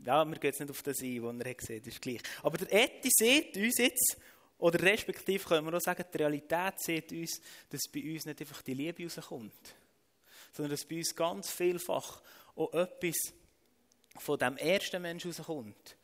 ja, 0.04 0.26
wir 0.26 0.36
gehen 0.36 0.50
jetzt 0.50 0.60
nicht 0.60 0.70
auf 0.70 0.82
das 0.82 1.02
ein, 1.02 1.24
was 1.24 1.46
er 1.46 1.54
gesehen 1.54 1.78
hat, 1.78 1.88
das 1.88 1.94
ist 1.94 2.02
gleich. 2.02 2.22
Aber 2.44 2.58
der 2.58 2.72
Eti 2.72 3.10
sieht 3.12 3.58
uns 3.58 3.78
jetzt, 3.78 4.18
oder 4.58 4.82
respektive 4.82 5.44
können 5.44 5.66
wir 5.66 5.76
auch 5.76 5.82
sagen, 5.82 6.06
die 6.12 6.18
Realität 6.18 6.74
sieht 6.78 7.12
uns, 7.12 7.42
dass 7.70 7.82
bei 7.92 8.04
uns 8.14 8.26
nicht 8.26 8.40
einfach 8.40 8.62
die 8.62 8.74
Liebe 8.74 9.04
rauskommt, 9.04 9.76
sondern 10.52 10.72
dass 10.72 10.86
bei 10.86 10.98
uns 10.98 11.16
ganz 11.16 11.52
vielfach 11.52 12.22
auch 12.56 12.74
etwas 12.74 13.34
von 14.20 14.38
dem 14.38 14.58
ersten 14.58 15.02
Menschen 15.02 15.32
rauskommt. 15.32 15.96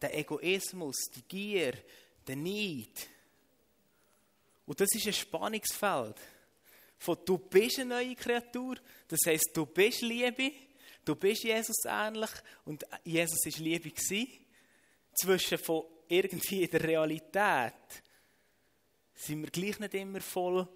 Der 0.00 0.16
Egoismus, 0.18 0.96
die 1.14 1.22
Gier, 1.22 1.74
der 2.26 2.36
Neid. 2.36 3.08
Und 4.66 4.80
das 4.80 4.88
ist 4.94 5.06
ein 5.06 5.12
Spannungsfeld. 5.12 6.16
Von 6.98 7.18
du 7.24 7.38
bist 7.38 7.80
eine 7.80 7.96
neue 7.96 8.14
Kreatur, 8.14 8.76
das 9.08 9.18
heisst, 9.26 9.50
du 9.54 9.66
bist 9.66 10.02
Liebe, 10.02 10.52
Du 11.04 11.16
bist 11.16 11.42
Jesus 11.42 11.84
ähnlich 11.84 12.30
und 12.64 12.84
Jesus 13.04 13.44
ist 13.46 13.58
Liebe 13.58 13.90
gewesen. 13.90 14.28
Zwischen 15.14 15.58
von 15.58 15.84
irgendwie 16.08 16.62
in 16.62 16.70
der 16.70 16.84
Realität 16.84 17.74
sind 19.14 19.42
wir 19.42 19.50
gleich 19.50 19.78
nicht 19.80 19.94
immer 19.94 20.20
voll 20.20 20.66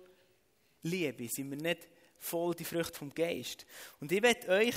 Liebe, 0.82 1.28
sind 1.28 1.50
wir 1.50 1.58
nicht 1.58 1.88
voll 2.26 2.54
die 2.54 2.64
Früchte 2.64 2.98
vom 2.98 3.14
Geist. 3.14 3.64
Und 4.00 4.12
ich 4.12 4.22
werde 4.22 4.48
euch 4.48 4.74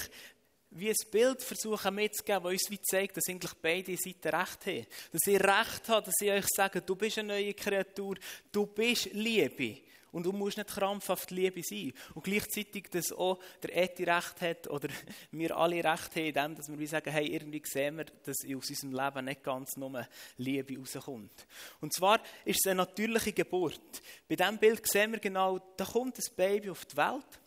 wie 0.71 0.89
ein 0.89 0.95
Bild 1.11 1.41
versuchen 1.41 1.95
mitzugeben, 1.95 2.43
das 2.43 2.51
uns 2.51 2.69
wie 2.69 2.81
zeigt, 2.81 3.17
dass 3.17 3.27
eigentlich 3.27 3.53
beide 3.55 3.97
Seiten 3.97 4.35
recht 4.35 4.65
haben. 4.65 4.85
Dass 5.11 5.27
ich 5.27 5.39
recht 5.39 5.89
habe, 5.89 6.05
dass 6.05 6.21
ich 6.21 6.31
euch 6.31 6.45
sage, 6.47 6.81
du 6.81 6.95
bist 6.95 7.17
eine 7.17 7.29
neue 7.29 7.53
Kreatur, 7.53 8.15
du 8.51 8.67
bist 8.67 9.05
Liebe. 9.13 9.81
Und 10.11 10.25
du 10.25 10.31
musst 10.31 10.57
nicht 10.57 10.69
krampfhaft 10.69 11.31
Liebe 11.31 11.61
sein. 11.63 11.93
Und 12.13 12.23
gleichzeitig, 12.23 12.89
dass 12.89 13.11
auch 13.11 13.39
der 13.61 13.75
Eti 13.75 14.03
recht 14.03 14.41
hat 14.41 14.67
oder 14.69 14.89
wir 15.31 15.55
alle 15.55 15.83
recht 15.83 16.15
haben, 16.15 16.25
indem 16.25 16.55
dass 16.55 16.67
wir 16.67 16.87
sagen, 16.87 17.11
hey, 17.11 17.27
irgendwie 17.27 17.61
sehen 17.65 17.97
wir, 17.97 18.05
dass 18.05 18.37
aus 18.45 18.69
unserem 18.69 18.93
Leben 18.93 19.25
nicht 19.25 19.43
ganz 19.43 19.75
nur 19.77 20.07
Liebe 20.37 20.77
rauskommt. 20.77 21.47
Und 21.81 21.93
zwar 21.93 22.21
ist 22.45 22.65
es 22.65 22.71
eine 22.71 22.77
natürliche 22.77 23.33
Geburt. 23.33 24.01
Bei 24.27 24.35
diesem 24.35 24.57
Bild 24.57 24.87
sehen 24.87 25.11
wir 25.11 25.19
genau, 25.19 25.59
da 25.77 25.85
kommt 25.85 26.17
ein 26.17 26.35
Baby 26.35 26.69
auf 26.69 26.85
die 26.85 26.97
Welt 26.97 27.39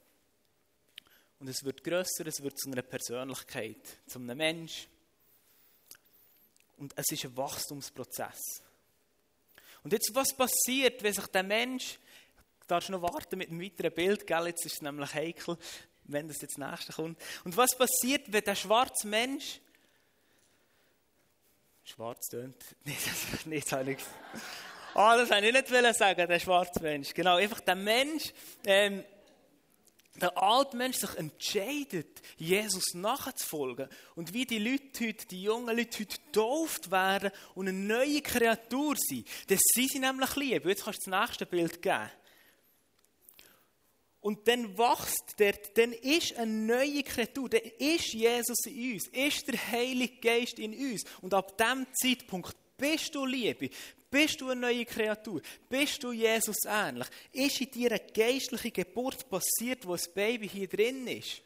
und 1.42 1.49
es 1.49 1.64
wird 1.64 1.83
grösser, 1.83 2.25
es 2.26 2.40
wird 2.40 2.57
zu 2.57 2.71
einer 2.71 2.83
Persönlichkeit, 2.83 3.99
zu 4.07 4.21
einem 4.21 4.38
Mensch. 4.38 4.87
Und 6.76 6.92
es 6.97 7.11
ist 7.11 7.25
ein 7.25 7.37
Wachstumsprozess. 7.37 8.38
Und 9.83 9.92
jetzt, 9.92 10.14
was 10.14 10.37
passiert, 10.37 11.02
wenn 11.02 11.12
sich 11.12 11.26
der 11.26 11.42
Mensch 11.42 11.99
darfst 12.66 12.90
noch 12.90 13.02
warten 13.02 13.38
mit 13.38 13.50
einem 13.50 13.61
weiteren 13.61 13.92
Bild, 13.92 14.26
gell? 14.26 14.47
Jetzt 14.47 14.66
ist 14.66 14.75
es 14.75 14.83
nämlich 14.83 15.12
heikel, 15.14 15.57
wenn 16.04 16.28
das 16.28 16.40
jetzt 16.40 16.59
nächste 16.59 16.92
kommt. 16.92 17.19
Und 17.45 17.57
was 17.57 17.76
passiert, 17.76 18.33
wenn 18.33 18.45
der 18.45 18.54
schwarze 18.54 19.07
Mensch 19.07 19.61
Schwarz 21.85 22.28
tönt. 22.28 22.57
Nee, 22.85 22.97
das, 23.04 23.47
nee, 23.47 23.61
das 23.61 23.73
habe 23.73 23.92
ich 23.92 23.99
Ah, 24.95 25.16
das 25.16 25.31
wollte 25.31 25.47
ich 25.47 25.83
nicht 25.83 25.97
sagen, 25.97 26.28
der 26.28 26.38
schwarze 26.38 26.83
Mensch. 26.83 27.14
Genau, 27.14 27.37
einfach 27.37 27.61
der 27.61 27.76
Mensch, 27.76 28.33
ähm, 28.66 29.02
der 30.16 30.37
alte 30.37 30.76
Mensch 30.76 30.99
sich 30.99 31.16
entscheidet, 31.16 32.21
Jesus 32.37 32.92
nachzufolgen. 32.92 33.88
Und 34.16 34.35
wie 34.35 34.45
die 34.45 34.59
Leute 34.59 35.07
heute, 35.07 35.26
die 35.28 35.45
jungen 35.45 35.75
Leute 35.75 36.00
heute 36.00 36.19
getauft 36.19 36.90
werden 36.90 37.31
und 37.54 37.69
eine 37.69 37.78
neue 37.78 38.21
Kreatur 38.21 38.95
sind, 38.99 39.26
das 39.49 39.61
sind 39.75 39.92
sie 39.92 39.99
nämlich 39.99 40.37
lieb. 40.37 40.66
Jetzt 40.66 40.85
kannst 40.85 41.07
du 41.07 41.11
das 41.11 41.21
nächste 41.21 41.47
Bild 41.47 41.81
geben. 41.81 42.11
Und 44.23 44.47
dann 44.47 44.79
wächst 44.79 45.35
der, 45.41 45.52
dann 45.75 45.93
ist 45.93 46.37
eine 46.37 46.52
neue 46.52 47.02
Kreatur, 47.02 47.49
dann 47.49 47.62
ist 47.79 48.12
Jesus 48.12 48.67
in 48.67 48.93
uns, 48.95 49.09
ist 49.09 49.49
der 49.49 49.73
Heilige 49.73 50.21
Geist 50.21 50.61
in 50.61 50.73
uns. 50.73 51.05
Und 51.21 51.35
ab 51.35 51.59
dem 51.59 51.87
Zeitpunkt 51.93 52.57
bist 52.79 53.12
du 53.17 53.26
Liebe, 53.26 53.69
bist 54.09 54.41
du 54.41 54.50
eine 54.50 54.61
neue 54.61 54.85
Kreatur, 54.85 55.43
bist 55.69 56.05
du 56.05 56.12
Jesus 56.12 56.59
ähnlich. 56.67 57.09
Ist 57.33 57.61
in 57.62 57.71
dir 57.73 57.91
eine 57.91 58.00
geistliche 58.14 58.71
Geburt 58.71 59.29
passiert, 59.29 59.85
wo 59.87 59.93
das 59.93 60.07
Baby 60.07 60.49
hier 60.49 60.69
drin 60.69 61.05
ist. 61.09 61.43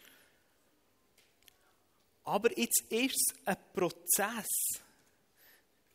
Aber 2.25 2.51
jetzt 2.59 2.83
ist 2.91 3.15
es 3.15 3.47
ein 3.47 3.57
Prozess. 3.73 4.49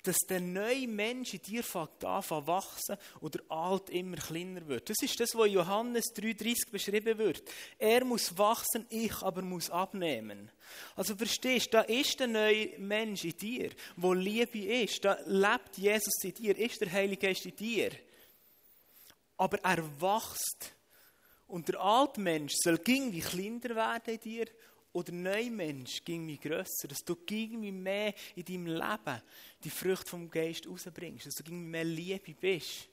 Dass 0.03 0.17
der 0.19 0.39
neue 0.39 0.87
Mensch 0.87 1.33
in 1.33 1.41
dir 1.41 1.63
fängt 1.63 2.03
an 2.03 2.23
zu 2.23 2.47
wachsen 2.47 2.97
und 3.19 3.35
der 3.35 3.43
alte 3.49 3.91
immer 3.91 4.17
kleiner 4.17 4.67
wird. 4.67 4.89
Das 4.89 5.01
ist 5.01 5.19
das, 5.19 5.35
was 5.35 5.51
Johannes 5.51 6.05
3,30 6.15 6.71
beschrieben 6.71 7.17
wird. 7.17 7.43
Er 7.77 8.03
muss 8.03 8.37
wachsen, 8.37 8.85
ich 8.89 9.15
aber 9.21 9.41
muss 9.41 9.69
abnehmen. 9.69 10.51
Also 10.95 11.15
verstehst 11.15 11.67
du, 11.67 11.77
da 11.77 11.81
ist 11.81 12.19
der 12.19 12.27
neue 12.27 12.79
Mensch 12.79 13.25
in 13.25 13.37
dir, 13.37 13.71
wo 13.95 14.13
Liebe 14.13 14.59
ist. 14.59 15.05
Da 15.05 15.17
lebt 15.25 15.77
Jesus 15.77 16.23
in 16.23 16.33
dir, 16.33 16.57
ist 16.57 16.81
der 16.81 16.91
Heilige 16.91 17.27
Geist 17.27 17.45
in 17.45 17.55
dir. 17.55 17.91
Aber 19.37 19.59
er 19.63 20.01
wächst. 20.01 20.73
Und 21.47 21.67
der 21.67 21.81
alte 21.81 22.21
Mensch 22.21 22.53
soll 22.63 22.79
irgendwie 22.87 23.19
kleiner 23.19 23.75
werden 23.75 24.13
in 24.13 24.19
dir 24.19 24.45
und 24.93 25.07
der 25.07 25.15
neue 25.15 25.51
Mensch 25.51 26.03
ging 26.03 26.25
mir 26.25 26.37
grösser, 26.37 26.87
dass 26.87 26.99
du 26.99 27.15
irgendwie 27.29 27.71
mehr 27.71 28.13
in 28.35 28.43
deinem 28.43 28.65
Leben 28.67 29.21
die 29.63 29.69
Frucht 29.69 30.09
vom 30.09 30.29
Geist 30.29 30.67
rausbringst, 30.67 31.27
dass 31.27 31.35
du 31.35 31.43
irgendwie 31.43 31.69
mehr 31.69 31.85
Liebe 31.85 32.33
bist. 32.33 32.89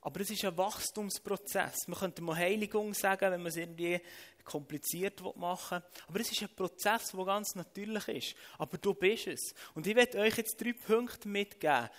Aber 0.00 0.20
es 0.20 0.30
ist 0.30 0.44
ein 0.44 0.56
Wachstumsprozess. 0.56 1.88
Man 1.88 1.98
könnte 1.98 2.22
mal 2.22 2.36
Heiligung 2.36 2.94
sagen, 2.94 3.32
wenn 3.32 3.42
man 3.42 3.48
es 3.48 3.56
irgendwie 3.56 4.00
kompliziert 4.44 5.20
machen 5.36 5.82
will. 5.82 6.02
Aber 6.06 6.20
es 6.20 6.30
ist 6.30 6.42
ein 6.42 6.54
Prozess, 6.54 7.10
der 7.12 7.24
ganz 7.24 7.54
natürlich 7.54 8.08
ist. 8.08 8.34
Aber 8.58 8.78
du 8.78 8.94
bist 8.94 9.26
es. 9.26 9.54
Und 9.74 9.86
ich 9.86 9.96
werde 9.96 10.18
euch 10.18 10.36
jetzt 10.36 10.60
drei 10.60 10.72
Punkte 10.72 11.28
mitgeben, 11.28 11.90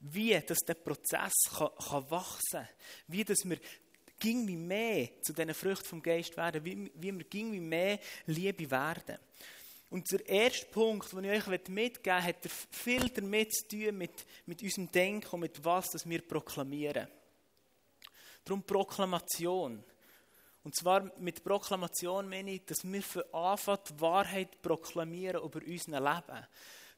wie 0.00 0.38
dass 0.40 0.58
der 0.58 0.74
Prozess 0.74 1.32
kann, 1.56 1.70
kann 1.88 2.10
wachsen 2.10 2.60
kann. 2.60 2.68
Wie 3.08 3.24
dass 3.24 3.44
wir 3.44 3.58
ging 4.18 4.46
wie 4.46 4.56
mehr 4.56 5.08
zu 5.22 5.32
diesen 5.32 5.54
Früchten 5.54 5.86
vom 5.86 6.02
Geist 6.02 6.36
werden, 6.36 6.64
wie, 6.64 6.90
wir 6.94 7.12
ging 7.24 7.52
wie 7.52 7.60
mehr 7.60 7.98
Liebe 8.26 8.70
werden. 8.70 9.18
Und 9.88 10.10
der 10.10 10.28
erste 10.28 10.66
Punkt, 10.66 11.12
den 11.12 11.24
ich 11.24 11.30
euch 11.30 11.68
mitgeben 11.68 11.74
möchte, 11.74 12.22
hat 12.22 12.36
viel 12.70 13.08
damit 13.08 13.54
zu 13.54 13.68
tun, 13.68 13.96
mit, 13.96 14.26
mit 14.46 14.62
unserem 14.62 14.90
Denken 14.90 15.28
und 15.30 15.40
mit 15.40 15.64
was 15.64 15.90
das 15.90 16.08
wir 16.08 16.26
proklamieren. 16.26 17.06
Darum 18.44 18.62
Proklamation. 18.62 19.82
Und 20.64 20.74
zwar 20.74 21.10
mit 21.18 21.44
Proklamation 21.44 22.28
meine 22.28 22.52
ich, 22.52 22.64
dass 22.64 22.84
wir 22.84 23.02
für 23.02 23.32
Anfang 23.32 23.78
die 23.88 24.00
Wahrheit 24.00 24.60
proklamieren 24.60 25.42
über 25.42 25.60
unser 25.64 26.00
Leben 26.00 26.46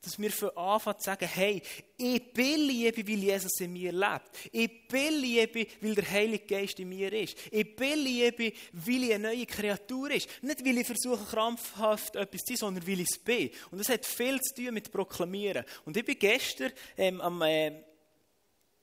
dass 0.00 0.18
wir 0.18 0.30
für 0.30 0.56
Anfang 0.56 0.94
sagen, 0.98 1.26
hey, 1.26 1.60
ich 1.96 2.32
bin 2.32 2.60
Liebe, 2.60 3.06
weil 3.06 3.18
Jesus 3.18 3.60
in 3.60 3.72
mir 3.72 3.92
lebt. 3.92 4.30
Ich 4.52 4.86
bin 4.86 5.20
Liebe, 5.20 5.66
weil 5.80 5.94
der 5.94 6.10
Heilige 6.10 6.46
Geist 6.46 6.78
in 6.78 6.88
mir 6.88 7.12
ist. 7.12 7.36
Ich 7.50 7.74
bin 7.74 7.98
Liebe, 7.98 8.52
weil 8.72 9.02
ich 9.02 9.14
eine 9.14 9.28
neue 9.28 9.46
Kreatur 9.46 10.10
ist. 10.12 10.28
Nicht, 10.42 10.64
weil 10.64 10.78
ich 10.78 10.86
versuche, 10.86 11.24
krampfhaft 11.24 12.14
etwas 12.14 12.42
zu 12.42 12.54
sein, 12.54 12.56
sondern 12.56 12.86
weil 12.86 13.00
ich 13.00 13.08
es 13.10 13.18
bin. 13.18 13.50
Und 13.70 13.78
das 13.78 13.88
hat 13.88 14.06
viel 14.06 14.40
zu 14.40 14.54
tun 14.54 14.74
mit 14.74 14.92
Proklamieren. 14.92 15.64
Und 15.84 15.96
ich 15.96 16.06
war 16.06 16.14
gestern 16.14 16.72
ähm, 16.96 17.20
am, 17.20 17.42
äh, 17.42 17.82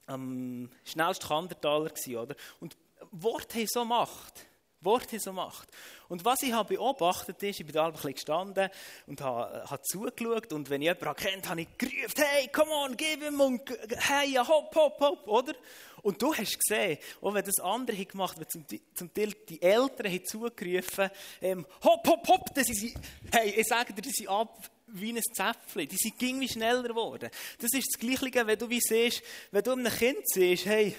am 0.08 0.70
schnellsten 0.84 1.28
Kandertaler, 1.28 1.92
oder? 2.10 2.36
Und 2.60 2.76
Worte 3.12 3.58
haben 3.58 3.68
so 3.68 3.86
Macht. 3.86 4.46
Worte 4.86 5.20
so 5.20 5.34
macht. 5.34 5.68
Und 6.08 6.24
was 6.24 6.42
ich 6.44 6.54
habe 6.54 6.76
beobachtet 6.76 7.42
ist, 7.44 7.60
ich 7.60 7.66
bin 7.66 7.74
da 7.74 7.88
ein 7.88 7.94
bisschen 7.94 8.14
gestanden 8.14 8.70
und 9.08 9.22
habe, 9.22 9.70
habe 9.70 9.82
zugeschaut 9.84 10.54
und 10.54 10.70
wenn 10.70 10.82
ich 10.82 10.88
jemanden 10.88 11.16
kennt, 11.16 11.50
habe 11.50 11.62
ich 11.62 11.78
gerufen, 11.78 12.24
hey, 12.24 12.48
come 12.48 12.72
on, 12.72 12.96
gib 12.96 13.24
ihm 13.24 13.40
und 13.40 13.62
hey, 13.90 14.34
hopp, 14.34 14.76
hopp, 14.76 15.00
hopp, 15.00 15.28
oder? 15.28 15.54
Und 16.02 16.22
du 16.22 16.34
hast 16.34 16.60
gesehen, 16.60 17.00
auch 17.20 17.34
wenn 17.34 17.44
das 17.44 17.60
andere 17.60 17.98
haben 17.98 18.08
gemacht 18.08 18.38
wenn 18.40 18.48
zum, 18.48 18.64
zum 18.94 19.12
Teil 19.12 19.34
die 19.50 19.60
Eltern 19.62 20.12
haben 20.12 20.26
zugerufen, 20.26 21.10
ähm, 21.42 21.66
hopp, 21.84 22.08
hopp, 22.08 22.28
hopp, 22.28 22.54
das 22.54 22.70
ist, 22.70 22.96
hey, 23.32 23.50
ich 23.58 23.68
sage 23.68 23.92
dir, 23.92 24.04
die 24.04 24.12
sind 24.12 24.30
ab 24.30 24.70
wie 24.88 25.12
ein 25.12 25.22
Zäpfchen, 25.34 25.88
die 25.88 25.98
sind 25.98 26.22
irgendwie 26.22 26.48
schneller 26.48 26.84
geworden. 26.84 27.30
Das 27.60 27.74
ist 27.74 27.88
das 27.92 28.00
Gleiche, 28.00 28.46
wenn 28.46 28.60
du 28.60 28.70
wie 28.70 28.80
siehst, 28.80 29.24
wenn 29.52 29.64
du 29.64 29.72
einem 29.72 29.92
Kind 29.92 30.20
siehst, 30.26 30.66
hey, 30.66 30.96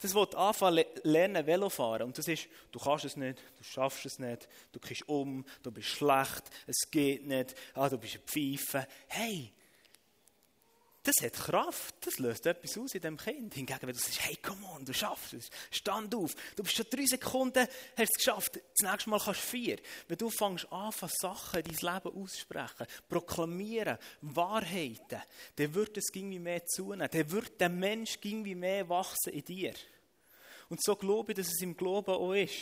das 0.00 0.14
will 0.14 0.28
anfangen 0.34 0.84
lernen 1.02 1.46
Velofahren. 1.46 2.06
Und 2.06 2.18
das 2.18 2.28
ist, 2.28 2.48
du 2.72 2.78
kannst 2.78 3.04
es 3.04 3.16
nicht, 3.16 3.38
du 3.58 3.64
schaffst 3.64 4.06
es 4.06 4.18
nicht, 4.18 4.48
du 4.72 4.80
kriegst 4.80 5.08
um, 5.08 5.44
du 5.62 5.70
bist 5.70 5.88
schlecht, 5.88 6.44
es 6.66 6.90
geht 6.90 7.26
nicht, 7.26 7.54
ah, 7.74 7.88
du 7.88 7.98
bist 7.98 8.16
ein 8.16 8.22
Pfeife. 8.26 8.86
Hey, 9.06 9.52
das 11.04 11.14
hat 11.22 11.34
Kraft, 11.34 11.94
das 12.00 12.18
löst 12.18 12.46
etwas 12.46 12.78
aus 12.78 12.94
in 12.94 13.02
dem 13.02 13.16
Kind. 13.16 13.54
Hingegen, 13.54 13.82
wenn 13.82 13.94
du 13.94 13.98
sagst, 13.98 14.22
hey, 14.22 14.36
come 14.36 14.66
on, 14.74 14.84
du 14.84 14.94
schaffst 14.94 15.34
es, 15.34 15.50
stand 15.70 16.14
auf, 16.14 16.34
du 16.56 16.62
bist 16.62 16.76
schon 16.76 16.86
drei 16.90 17.04
Sekunden, 17.04 17.68
hast 17.96 18.10
es 18.10 18.24
geschafft, 18.24 18.56
das 18.56 18.90
nächste 18.90 19.10
Mal 19.10 19.20
kannst 19.20 19.42
du 19.42 19.46
vier. 19.46 19.78
Wenn 20.08 20.18
du 20.18 20.30
fängst 20.30 20.72
an, 20.72 20.92
Sachen 21.20 21.60
in 21.60 21.76
dein 21.76 21.94
Leben 21.94 22.22
auszusprechen, 22.22 22.86
proklamieren, 23.08 23.98
Wahrheiten, 24.22 25.22
dann 25.56 25.74
wird 25.74 25.96
es 25.98 26.10
irgendwie 26.14 26.38
mehr 26.38 26.64
zunehmen, 26.66 27.08
dann 27.10 27.30
wird 27.30 27.60
der 27.60 27.68
Mensch 27.68 28.18
irgendwie 28.22 28.54
mehr 28.54 28.88
wachsen 28.88 29.32
in 29.34 29.44
dir. 29.44 29.74
Und 30.68 30.82
so 30.82 30.96
glaube 30.96 31.32
ich, 31.32 31.36
dass 31.36 31.48
es 31.48 31.60
im 31.60 31.76
Glauben 31.76 32.10
auch 32.10 32.32
ist. 32.32 32.54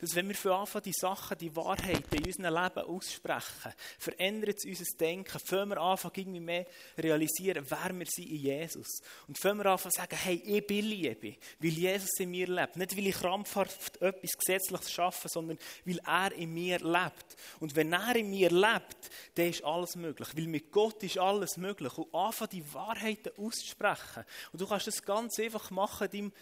Dass 0.00 0.14
wenn 0.14 0.28
wir 0.28 0.34
für 0.34 0.54
Anfang 0.54 0.82
die 0.82 0.92
Sachen, 0.92 1.36
die 1.38 1.54
Wahrheiten 1.54 2.14
in 2.14 2.24
unserem 2.24 2.54
Leben 2.54 2.86
aussprechen, 2.86 3.72
verändert 3.98 4.58
es 4.58 4.64
unser 4.64 4.96
Denken. 4.98 5.38
Fangen 5.38 5.70
wir 5.70 5.80
anfangen, 5.80 6.14
irgendwie 6.16 6.40
mehr 6.40 6.66
realisieren, 6.98 7.64
wer 7.68 7.98
wir 7.98 8.06
sind 8.06 8.28
in 8.28 8.36
Jesus. 8.36 9.00
Und 9.26 9.38
fangen 9.38 9.58
wir 9.58 9.66
anfangen 9.66 9.92
sagen, 9.92 10.16
hey, 10.16 10.36
ich 10.36 10.66
bin 10.66 10.84
Liebe, 10.84 11.36
weil 11.58 11.70
Jesus 11.70 12.18
in 12.18 12.30
mir 12.30 12.46
lebt. 12.46 12.76
Nicht, 12.76 12.96
weil 12.96 13.06
ich 13.06 13.16
krampfhaft 13.16 14.00
etwas 14.00 14.32
Gesetzliches 14.32 14.90
schaffe, 14.90 15.28
sondern 15.28 15.58
weil 15.84 16.00
er 16.06 16.32
in 16.32 16.52
mir 16.52 16.78
lebt. 16.78 17.36
Und 17.58 17.74
wenn 17.76 17.92
er 17.92 18.16
in 18.16 18.30
mir 18.30 18.50
lebt, 18.50 19.10
dann 19.34 19.46
ist 19.46 19.64
alles 19.64 19.96
möglich. 19.96 20.28
Weil 20.34 20.46
mit 20.46 20.70
Gott 20.70 21.02
ist 21.02 21.18
alles 21.18 21.56
möglich. 21.56 21.96
Und 21.96 22.14
anfangen, 22.14 22.50
die 22.50 22.74
Wahrheiten 22.74 23.32
auszusprechen. 23.36 24.24
Und 24.52 24.60
du 24.60 24.66
kannst 24.66 24.86
das 24.86 25.02
ganz 25.02 25.38
einfach 25.38 25.70
machen, 25.70 26.08
in 26.10 26.10
deinem 26.10 26.32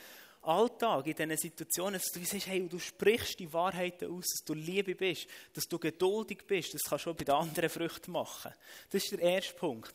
Alltag, 0.43 1.07
in 1.07 1.15
diesen 1.15 1.37
Situationen, 1.37 1.95
dass 1.95 2.13
du 2.13 2.25
sagst, 2.25 2.47
hey, 2.47 2.67
du 2.69 2.79
sprichst 2.79 3.39
die 3.39 3.53
Wahrheiten 3.53 4.11
aus, 4.11 4.27
dass 4.27 4.45
du 4.45 4.55
Liebe 4.55 4.95
bist, 4.95 5.27
dass 5.53 5.69
du 5.69 5.79
geduldig 5.79 6.47
bist, 6.47 6.75
das 6.75 6.83
kannst 6.83 7.07
du 7.07 7.11
auch 7.11 7.17
bei 7.17 7.25
den 7.25 7.35
anderen 7.35 7.69
Früchten 7.69 8.13
machen. 8.13 8.53
Das 8.91 9.03
ist 9.03 9.13
der 9.13 9.21
erste 9.21 9.55
Punkt. 9.55 9.95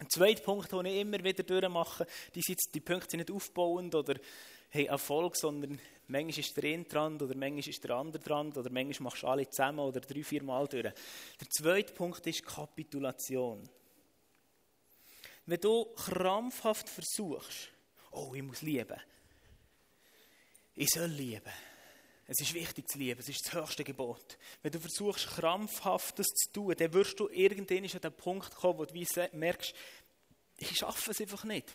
Ein 0.00 0.08
zweiter 0.10 0.42
Punkt, 0.42 0.70
den 0.72 0.86
ich 0.86 1.00
immer 1.00 1.22
wieder 1.22 1.42
durchmache, 1.42 2.06
die, 2.34 2.42
sind, 2.42 2.58
die 2.72 2.80
Punkte 2.80 3.10
sind 3.10 3.18
nicht 3.20 3.32
aufbauend 3.32 3.94
oder 3.94 4.14
hey, 4.70 4.86
Erfolg, 4.86 5.36
sondern 5.36 5.80
manchmal 6.06 6.38
ist 6.38 6.56
der 6.56 6.72
eine 6.72 6.84
dran 6.84 7.20
oder 7.20 7.34
manchmal 7.34 7.68
ist 7.68 7.82
der 7.82 7.90
andere 7.96 8.22
dran 8.22 8.52
oder 8.52 8.70
manchmal 8.70 9.10
machst 9.10 9.22
du 9.22 9.26
alle 9.26 9.48
zusammen 9.48 9.80
oder 9.80 10.00
drei, 10.00 10.22
vier 10.22 10.42
Mal 10.42 10.68
durch. 10.68 10.82
Der 10.82 11.50
zweite 11.50 11.92
Punkt 11.92 12.26
ist 12.26 12.44
Kapitulation. 12.44 13.68
Wenn 15.46 15.60
du 15.60 15.86
krampfhaft 15.94 16.88
versuchst, 16.88 17.70
oh, 18.12 18.34
ich 18.34 18.42
muss 18.42 18.62
lieben, 18.62 19.00
ich 20.78 20.88
soll 20.90 21.06
lieben. 21.06 21.52
Es 22.26 22.40
ist 22.40 22.54
wichtig 22.54 22.88
zu 22.88 22.98
lieben, 22.98 23.18
es 23.18 23.28
ist 23.28 23.46
das 23.46 23.54
höchste 23.54 23.84
Gebot. 23.84 24.38
Wenn 24.62 24.70
du 24.70 24.78
versuchst, 24.78 25.26
krampfhaftes 25.28 26.26
zu 26.26 26.52
tun, 26.52 26.74
dann 26.78 26.92
wirst 26.92 27.18
du 27.18 27.28
irgendwann 27.28 27.84
an 27.84 28.00
den 28.00 28.12
Punkt 28.12 28.54
kommen, 28.54 28.78
wo 28.78 28.84
du 28.84 28.94
merkst, 29.32 29.74
ich 30.58 30.76
schaffe 30.76 31.10
es 31.10 31.20
einfach 31.20 31.44
nicht. 31.44 31.74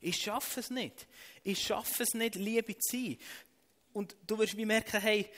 Ich 0.00 0.16
schaffe 0.16 0.60
es 0.60 0.70
nicht. 0.70 1.06
Ich 1.42 1.62
schaffe 1.62 2.02
es 2.02 2.14
nicht, 2.14 2.34
Liebe 2.36 2.76
zu 2.78 2.96
sein. 2.96 3.18
Und 3.92 4.16
du 4.26 4.38
wirst 4.38 4.56
wie 4.56 4.64
merken, 4.64 5.00
hey, 5.00 5.30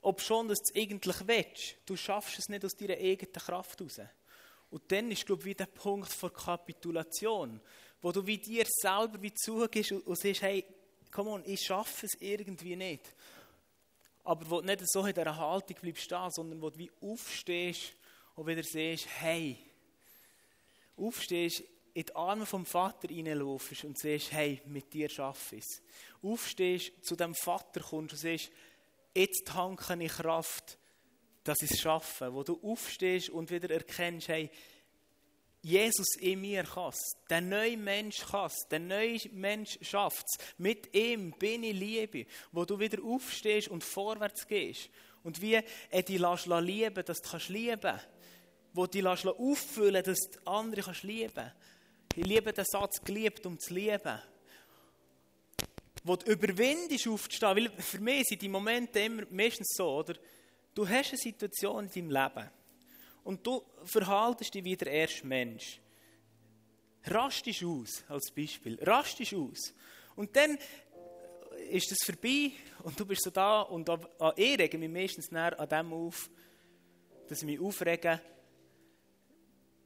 ob 0.00 0.20
schon, 0.20 0.48
dass 0.48 0.58
du 0.58 0.72
es 0.74 0.82
eigentlich 0.82 1.28
willst, 1.28 1.76
du 1.86 1.96
schaffst 1.96 2.38
es 2.38 2.48
nicht 2.48 2.64
aus 2.64 2.76
deiner 2.76 2.94
eigenen 2.94 3.32
Kraft 3.32 3.80
heraus. 3.80 4.00
Und 4.70 4.90
dann 4.90 5.10
ist, 5.10 5.24
glaube 5.24 5.42
ich, 5.42 5.46
wie 5.46 5.54
der 5.54 5.66
Punkt 5.66 6.20
der 6.20 6.30
Kapitulation, 6.30 7.60
wo 8.02 8.10
du 8.10 8.26
wie 8.26 8.38
dir 8.38 8.66
selber 8.66 9.22
wie 9.22 9.32
zugehst 9.32 9.92
und, 9.92 10.06
und 10.06 10.18
siehst, 10.18 10.42
hey, 10.42 10.64
komm 11.10 11.28
on, 11.28 11.42
ich 11.44 11.60
schaffe 11.60 12.06
es 12.06 12.16
irgendwie 12.20 12.76
nicht. 12.76 13.02
Aber 14.24 14.50
wo 14.50 14.60
du 14.60 14.66
nicht 14.66 14.82
so 14.90 15.06
in 15.06 15.14
dieser 15.14 15.36
Haltung 15.36 15.76
bleibst 15.80 16.02
stehen, 16.02 16.30
sondern 16.30 16.60
wo 16.60 16.70
du 16.70 16.78
wie 16.78 16.90
aufstehst 17.00 17.92
und 18.34 18.46
wieder 18.46 18.62
siehst, 18.62 19.06
hey, 19.20 19.56
aufstehst, 20.96 21.62
in 21.94 22.04
die 22.04 22.14
Arme 22.14 22.44
vom 22.44 22.66
Vater 22.66 23.08
reinlaufst 23.08 23.84
und 23.84 23.98
siehst, 23.98 24.32
hey, 24.32 24.60
mit 24.66 24.92
dir 24.92 25.08
schaffe 25.08 25.56
ich 25.56 25.64
es. 25.64 25.82
Aufstehst, 26.22 26.92
zu 27.02 27.16
dem 27.16 27.34
Vater 27.34 27.80
kommst 27.80 28.12
und 28.12 28.18
siehst, 28.18 28.50
jetzt 29.14 29.46
tanke 29.46 29.96
ich 30.02 30.12
Kraft, 30.12 30.76
dass 31.42 31.62
ich 31.62 31.70
es 31.70 31.80
schaffe. 31.80 32.34
Wo 32.34 32.42
du 32.42 32.60
aufstehst 32.62 33.30
und 33.30 33.50
wieder 33.50 33.70
erkennst, 33.70 34.28
hey, 34.28 34.50
Jesus 35.66 36.14
in 36.20 36.42
mir 36.42 36.62
kann 36.62 36.94
Der 37.28 37.40
neue 37.40 37.76
Mensch 37.76 38.20
kann 38.20 38.52
Der 38.70 38.78
neue 38.78 39.18
Mensch 39.32 39.76
schafft 39.82 40.24
es. 40.24 40.38
Mit 40.58 40.94
ihm 40.94 41.32
bin 41.32 41.64
ich 41.64 41.74
Liebe. 41.74 42.26
Wo 42.52 42.64
du 42.64 42.78
wieder 42.78 43.02
aufstehst 43.02 43.66
und 43.66 43.82
vorwärts 43.82 44.46
gehst. 44.46 44.90
Und 45.24 45.42
wie 45.42 45.60
er 45.90 46.02
dich 46.04 46.20
lässt 46.20 46.46
lieben, 46.46 47.04
dass 47.04 47.20
du 47.20 47.28
kannst 47.28 47.48
lieben 47.48 48.00
Wo 48.74 48.86
dich 48.86 49.04
auffüllen, 49.04 50.04
dass 50.04 50.20
du 50.30 50.38
andere 50.46 50.82
kannst 50.82 51.02
lieben 51.02 51.52
Ich 52.14 52.24
liebe 52.24 52.52
den 52.52 52.64
Satz, 52.64 53.02
geliebt 53.02 53.44
um 53.44 53.58
zu 53.58 53.74
lieben. 53.74 54.22
Wo 56.04 56.14
du 56.14 56.30
überwindest 56.30 57.08
aufzustehen. 57.08 57.56
Weil 57.56 57.70
für 57.82 57.98
mich 57.98 58.28
sind 58.28 58.40
die 58.40 58.48
Momente 58.48 59.00
immer 59.00 59.24
meistens 59.30 59.74
so, 59.76 59.96
oder? 59.96 60.14
Du 60.76 60.88
hast 60.88 61.08
eine 61.08 61.18
Situation 61.18 61.86
in 61.86 61.90
deinem 61.90 62.10
Leben 62.10 62.50
und 63.26 63.44
du 63.44 63.60
verhaltest 63.82 64.54
dich 64.54 64.62
wie 64.62 64.76
der 64.76 64.86
erste 64.86 65.26
Mensch. 65.26 65.80
Rastest 67.06 67.64
aus, 67.64 68.04
als 68.08 68.30
Beispiel. 68.30 68.78
Rastest 68.80 69.34
aus. 69.34 69.74
Und 70.14 70.34
dann 70.36 70.56
ist 71.70 71.90
das 71.90 71.98
vorbei 72.04 72.52
und 72.84 72.98
du 72.98 73.04
bist 73.04 73.24
so 73.24 73.30
da 73.30 73.62
und 73.62 73.90
an, 73.90 74.06
ich 74.36 74.56
rege 74.56 74.78
mich 74.78 74.90
meistens 74.90 75.32
näher 75.32 75.58
an 75.58 75.68
dem 75.68 75.92
auf, 75.92 76.30
dass 77.26 77.40
ich 77.40 77.46
mich 77.46 77.58
aufrege, 77.58 78.20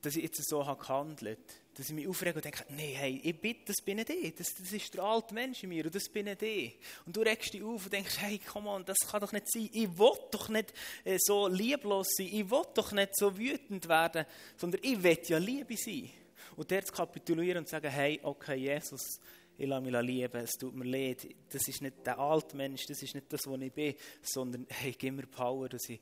dass 0.03 0.17
ich 0.17 0.23
jetzt 0.23 0.47
so 0.47 0.59
gehandelt 0.59 1.39
habe 1.39 1.60
dass 1.75 1.89
ich 1.89 1.95
mich 1.95 2.09
aufrege 2.09 2.37
und 2.37 2.45
denke, 2.45 2.65
nee, 2.71 2.95
hey, 2.95 3.21
ich 3.23 3.41
bitte, 3.41 3.67
das 3.67 3.77
bin 3.85 3.99
ich. 3.99 4.35
Das, 4.35 4.55
das 4.55 4.73
ist 4.73 4.93
der 4.95 5.05
alte 5.05 5.33
Mensch 5.35 5.63
in 5.63 5.69
mir 5.69 5.85
und 5.85 5.95
das 5.95 6.09
bin 6.09 6.27
ich. 6.27 6.79
Und 7.07 7.17
du 7.17 7.21
regst 7.21 7.55
dich 7.55 7.63
auf 7.63 7.85
und 7.85 7.93
denkst, 7.93 8.19
hey, 8.19 8.41
komm 8.45 8.67
on, 8.67 8.85
das 8.85 8.99
kann 8.99 9.21
doch 9.21 9.33
nicht 9.33 9.51
sein. 9.51 9.71
Ich 9.73 9.99
will 9.99 10.13
doch 10.31 10.49
nicht 10.49 10.73
äh, 11.05 11.17
so 11.19 11.47
lieblos 11.47 12.09
sein. 12.17 12.27
Ich 12.27 12.51
will 12.51 12.65
doch 12.75 12.93
nicht 12.93 13.17
so 13.17 13.37
wütend 13.37 13.89
werden, 13.89 14.27
sondern 14.57 14.81
ich 14.83 15.03
will 15.03 15.19
ja 15.27 15.39
Liebe 15.39 15.77
sein. 15.77 16.11
Und 16.57 16.71
der 16.71 16.85
zu 16.85 16.93
kapitulieren 16.93 17.59
und 17.59 17.67
zu 17.67 17.73
sagen, 17.73 17.91
hey, 17.91 18.19
okay, 18.23 18.57
Jesus, 18.57 19.21
ich 19.57 19.67
lasse 19.67 19.83
mich 19.83 20.03
lieben, 20.03 20.43
es 20.43 20.53
tut 20.53 20.75
mir 20.75 20.85
leid. 20.85 21.29
Das 21.51 21.69
ist 21.69 21.83
nicht 21.83 22.05
der 22.05 22.19
alte 22.19 22.57
Mensch, 22.57 22.87
das 22.87 23.03
ist 23.03 23.15
nicht 23.15 23.33
das, 23.33 23.47
was 23.47 23.61
ich 23.61 23.73
bin, 23.73 23.95
sondern 24.23 24.67
hey, 24.69 24.95
gib 24.99 25.15
mir 25.15 25.27
Power, 25.27 25.69
dass 25.69 25.89
ich 25.89 26.01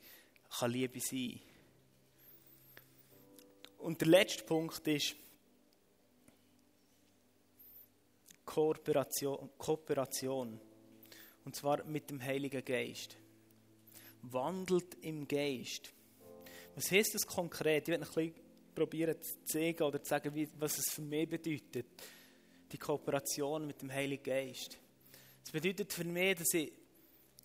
Liebe 0.66 1.00
sein 1.00 1.30
kann. 1.30 1.40
Und 3.78 4.00
der 4.00 4.08
letzte 4.08 4.44
Punkt 4.44 4.86
ist, 4.88 5.14
Kooperation, 8.48 9.50
Kooperation. 9.58 10.58
Und 11.44 11.54
zwar 11.54 11.84
mit 11.84 12.08
dem 12.08 12.22
Heiligen 12.22 12.64
Geist. 12.64 13.14
Wandelt 14.22 14.94
im 15.02 15.28
Geist. 15.28 15.92
Was 16.74 16.90
heißt 16.90 17.14
das 17.14 17.26
konkret? 17.26 17.82
Ich 17.82 17.88
werde 17.88 18.04
ein 18.04 18.08
bisschen 18.08 18.34
probieren 18.74 19.20
zu 19.20 19.44
zeigen 19.44 19.82
oder 19.82 20.02
zu 20.02 20.08
sagen, 20.08 20.48
was 20.58 20.78
es 20.78 20.94
für 20.94 21.02
mich 21.02 21.28
bedeutet. 21.28 21.88
Die 22.72 22.78
Kooperation 22.78 23.66
mit 23.66 23.82
dem 23.82 23.92
Heiligen 23.92 24.22
Geist. 24.22 24.78
Es 25.44 25.50
bedeutet 25.50 25.92
für 25.92 26.04
mich, 26.04 26.38
dass 26.38 26.54
ich 26.54 26.72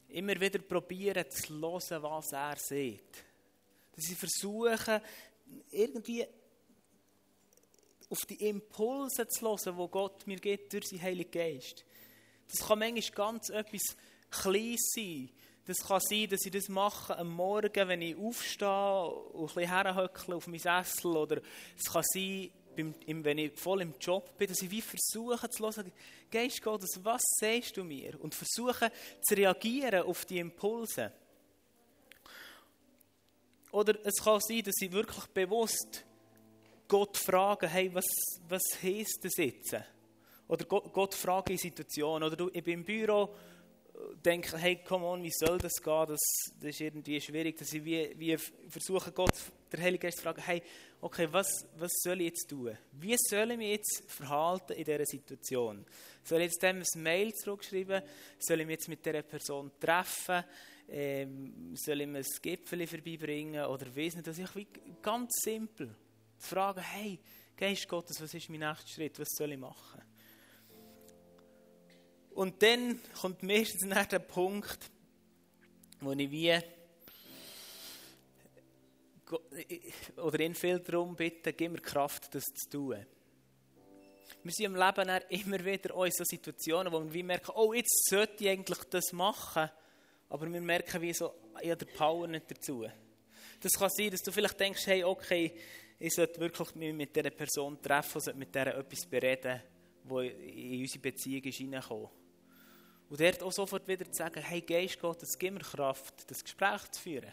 immer 0.08 0.40
wieder 0.40 0.60
probiere 0.60 1.28
zu 1.28 1.54
hören, 1.54 2.04
was 2.04 2.32
er 2.32 2.56
sieht. 2.56 3.24
Dass 3.94 4.10
ich 4.10 4.18
versuche, 4.18 5.02
irgendwie 5.70 6.26
auf 8.10 8.26
die 8.26 8.48
Impulse 8.48 9.28
zu 9.28 9.46
hören, 9.46 9.78
die 9.78 9.92
Gott 9.92 10.28
mir 10.28 10.38
gibt 10.38 10.74
durch 10.74 10.88
seinen 10.88 11.02
Heiligen 11.02 11.32
Geist. 11.32 11.86
Das 12.50 12.68
kann 12.68 12.80
manchmal 12.80 13.16
ganz 13.16 13.50
etwas 13.50 13.96
Kleines 14.30 14.92
sein. 14.96 15.30
Das 15.66 15.78
kann 15.78 16.02
sein, 16.02 16.28
dass 16.28 16.46
ich 16.46 16.52
das 16.52 16.68
mache 16.68 17.18
am 17.18 17.30
Morgen, 17.30 17.88
wenn 17.88 18.02
ich 18.02 18.18
aufstehe 18.18 19.06
und 19.34 19.56
ein 19.56 20.10
bisschen 20.10 20.34
auf 20.34 20.48
meinen 20.48 20.60
Sessel. 20.60 21.16
Oder 21.16 21.42
es 21.78 21.92
kann 21.92 22.04
sein, 22.14 22.52
wenn 22.76 23.38
ich 23.38 23.58
voll 23.58 23.82
im 23.82 23.94
Job 24.00 24.38
bin, 24.38 24.48
dass 24.48 24.62
ich 24.62 24.72
wie 24.72 24.82
versuche 24.82 25.50
zu 25.50 25.64
hören, 25.64 25.92
Geist 26.30 26.62
Gottes, 26.62 27.00
was 27.04 27.22
sagst 27.40 27.78
du 27.78 27.84
mir? 27.84 28.20
Und 28.22 28.36
versuche 28.36 28.92
zu 29.22 29.36
reagieren 29.36 30.04
auf 30.04 30.26
die 30.26 30.40
Impulse. 30.40 31.14
Oder 33.72 33.96
es 34.04 34.22
kann 34.22 34.40
sein, 34.42 34.64
dass 34.64 34.82
ich 34.82 34.92
wirklich 34.92 35.26
bewusst 35.28 36.04
Gott 36.88 37.18
fragen, 37.18 37.70
hey, 37.70 37.94
was, 37.94 38.06
was 38.48 38.64
heisst 38.82 39.20
das 39.24 39.38
jetzt? 39.38 39.76
Oder 40.48 40.66
Gott, 40.66 40.92
Gott 40.94 41.14
fragen 41.14 41.52
in 41.52 41.58
Situationen. 41.58 42.24
Oder 42.28 42.36
du, 42.36 42.50
ich 42.54 42.64
bin 42.64 42.80
im 42.80 42.86
Büro, 42.86 43.34
denke, 44.24 44.58
hey, 44.58 44.84
come 44.84 45.06
on, 45.06 45.24
wie 45.24 45.32
soll 45.32 45.58
das 45.58 45.74
gehen? 45.82 46.06
Das, 46.08 46.20
das 46.60 46.70
ist 46.70 46.82
irgendwie 46.82 47.20
schwierig, 47.22 47.58
dass 47.58 47.72
ich 47.74 47.84
wie, 47.84 48.14
wie 48.18 48.38
versuche, 48.70 49.12
Gott, 49.12 49.34
der 49.72 49.82
Heilige 49.82 50.08
Geist 50.08 50.18
zu 50.18 50.24
fragen, 50.24 50.42
hey, 50.42 50.62
okay, 51.02 51.28
was, 51.32 51.66
was 51.78 51.92
soll 52.02 52.22
ich 52.22 52.28
jetzt 52.28 52.50
tun? 52.50 52.78
Wie 52.92 53.16
soll 53.18 53.52
ich 53.52 53.58
mich 53.58 53.72
jetzt 53.72 54.04
verhalten 54.08 54.74
in 54.74 54.84
dieser 54.84 55.06
Situation? 55.06 55.86
Soll 56.24 56.42
ich 56.42 56.46
jetzt 56.46 56.64
dem 56.64 56.78
ein 56.82 57.04
Mail 57.04 57.34
zurückschreiben? 57.34 58.02
Soll 58.40 58.62
ich 58.62 58.68
mich 58.68 58.74
jetzt 58.76 58.90
mit 58.90 59.06
dieser 59.06 59.22
Person 59.22 59.72
treffen? 59.80 60.44
Ähm, 60.90 61.74
soll 61.76 62.02
ich 62.02 62.08
mir 62.08 62.20
ein 62.20 62.26
Gipfel 62.42 62.88
vorbeibringen? 62.88 63.66
Oder 63.66 63.96
weiss 63.96 64.16
nicht, 64.16 64.28
das 64.28 64.38
ist 64.38 64.54
ganz 65.02 65.32
simpel. 65.42 65.96
Zu 66.44 66.50
fragen, 66.50 66.82
hey, 66.82 67.22
Geist 67.56 67.88
Gottes, 67.88 68.20
was 68.22 68.34
ist 68.34 68.50
mein 68.50 68.60
nächster 68.60 68.86
Schritt? 68.86 69.18
Was 69.18 69.30
soll 69.30 69.54
ich 69.54 69.58
machen? 69.58 70.02
Und 72.32 72.62
dann 72.62 73.00
kommt 73.22 73.44
meistens 73.44 73.86
nach 73.86 74.06
der 74.08 74.20
Punkt, 74.20 74.92
wo 76.02 76.12
ich 76.12 76.30
wie 76.30 76.60
oder 80.18 80.40
ihn 80.42 80.54
viel 80.54 80.80
darum 80.80 81.16
bitte, 81.16 81.54
gib 81.54 81.72
mir 81.72 81.80
Kraft, 81.80 82.36
das 82.36 82.44
zu 82.44 82.70
tun. 82.70 83.06
Wir 84.44 84.52
sind 84.52 84.66
im 84.66 84.76
Leben 84.76 85.10
immer 85.30 85.64
wieder 85.64 86.06
in 86.06 86.12
so 86.12 86.26
Situationen, 86.26 86.92
wo 86.92 87.14
wir 87.14 87.24
merken, 87.24 87.54
oh, 87.56 87.72
jetzt 87.72 88.10
sollte 88.10 88.44
ich 88.44 88.50
eigentlich 88.50 88.84
das 88.90 89.14
machen, 89.14 89.70
aber 90.28 90.52
wir 90.52 90.62
merken, 90.62 91.02
wie 91.02 91.14
so, 91.14 91.34
ich 91.62 91.72
habe 91.72 91.86
die 91.86 91.94
Power 91.94 92.28
nicht 92.28 92.52
dazu. 92.52 92.86
Das 93.62 93.72
kann 93.72 93.90
sein, 93.90 94.12
dass 94.12 94.22
du 94.22 94.32
vielleicht 94.34 94.60
denkst, 94.60 94.86
hey, 94.88 95.06
okay, 95.06 95.58
ich 96.06 96.14
sollte 96.14 96.38
wirklich 96.42 96.76
mich 96.76 96.94
mit 96.94 97.16
dieser 97.16 97.30
Person 97.30 97.82
treffen, 97.82 98.20
sollte 98.20 98.38
mit 98.38 98.54
der 98.54 98.78
etwas 98.78 99.06
bereden, 99.06 99.62
wo 100.04 100.20
in 100.20 100.82
unsere 100.82 101.00
Beziehung 101.00 101.42
ist 101.44 101.62
reingekommen. 101.62 102.10
Und 103.10 103.22
dort 103.22 103.42
auch 103.42 103.52
sofort 103.54 103.88
wieder 103.88 104.04
zu 104.12 104.18
sagen, 104.18 104.42
hey 104.42 104.60
Geist 104.60 105.00
Gottes, 105.00 105.40
gib 105.40 105.54
mir 105.54 105.62
Kraft, 105.62 106.30
das 106.30 106.44
Gespräch 106.44 106.92
zu 106.92 107.02
führen. 107.02 107.32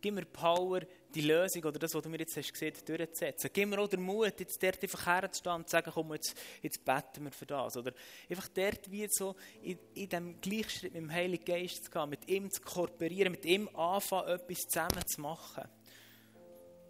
Gib 0.00 0.14
mir 0.14 0.24
Power, 0.24 0.82
die 1.12 1.22
Lösung 1.22 1.64
oder 1.64 1.80
das, 1.80 1.92
was 1.94 2.02
du 2.04 2.08
mir 2.10 2.20
jetzt 2.20 2.36
hast 2.36 2.52
gesehen, 2.52 2.74
durchzusetzen. 2.86 3.50
Gib 3.52 3.68
mir 3.68 3.80
auch 3.80 3.88
den 3.88 4.02
Mut, 4.02 4.38
jetzt 4.38 4.62
dort 4.62 4.80
einfach 4.80 5.06
herzustehen 5.06 5.56
und 5.56 5.68
zu 5.68 5.72
sagen, 5.72 5.90
komm, 5.92 6.12
jetzt, 6.12 6.36
jetzt 6.62 6.84
beten 6.84 7.24
wir 7.24 7.32
für 7.32 7.46
das. 7.46 7.76
Oder 7.76 7.92
einfach 8.28 8.48
dort 8.50 8.88
wie 8.88 9.08
so 9.10 9.34
in, 9.62 9.80
in 9.94 10.08
diesem 10.08 10.40
Gleichschritt 10.40 10.92
mit 10.92 11.02
dem 11.02 11.10
Heiligen 11.10 11.44
Geist 11.44 11.86
zu 11.86 11.90
gehen, 11.90 12.08
mit 12.08 12.28
ihm 12.28 12.48
zu 12.52 12.60
kooperieren, 12.62 13.32
mit 13.32 13.44
ihm 13.44 13.68
anfangen, 13.74 14.28
etwas 14.28 14.68
zusammen 14.68 15.04
zu 15.06 15.20
machen. 15.20 15.64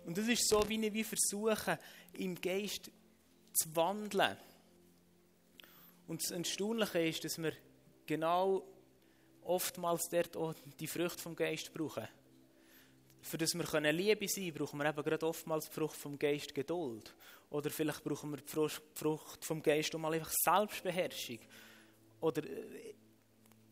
Und 0.05 0.19
das 0.19 0.29
ist 0.29 0.49
so, 0.49 0.63
wie 0.69 0.87
ich 0.87 1.07
versuche, 1.07 1.79
im 2.15 2.41
Geist 2.41 2.91
zu 3.53 3.77
wandeln. 3.77 4.37
Und 6.07 6.23
das 6.23 6.31
Erstaunliche 6.31 6.99
ist, 7.01 7.25
dass 7.25 7.39
wir 7.39 7.53
genau 8.07 8.63
oftmals 9.43 10.09
dort 10.11 10.37
auch 10.37 10.55
die 10.79 10.87
Früchte 10.87 11.23
vom 11.23 11.35
Geist 11.35 11.73
brauchen. 11.73 12.07
Für 13.23 13.39
das 13.39 13.55
wir 13.55 13.93
Liebe 13.93 14.29
sein 14.29 14.45
können, 14.45 14.55
brauchen 14.55 14.79
wir 14.79 14.87
eben 14.87 15.03
gerade 15.03 15.27
oftmals 15.27 15.67
die 15.67 15.73
Frucht 15.73 15.97
vom 15.97 16.19
Geist 16.19 16.55
Geduld. 16.55 17.15
Oder 17.49 17.71
vielleicht 17.71 18.05
brauchen 18.05 18.33
wir 18.33 18.39
die 18.39 18.79
Frucht 18.95 19.45
vom 19.45 19.63
Geist 19.63 19.95
um 19.95 20.05
einfach 20.05 20.31
Selbstbeherrschung. 20.45 21.39
Oder 22.21 22.45
äh, 22.45 22.95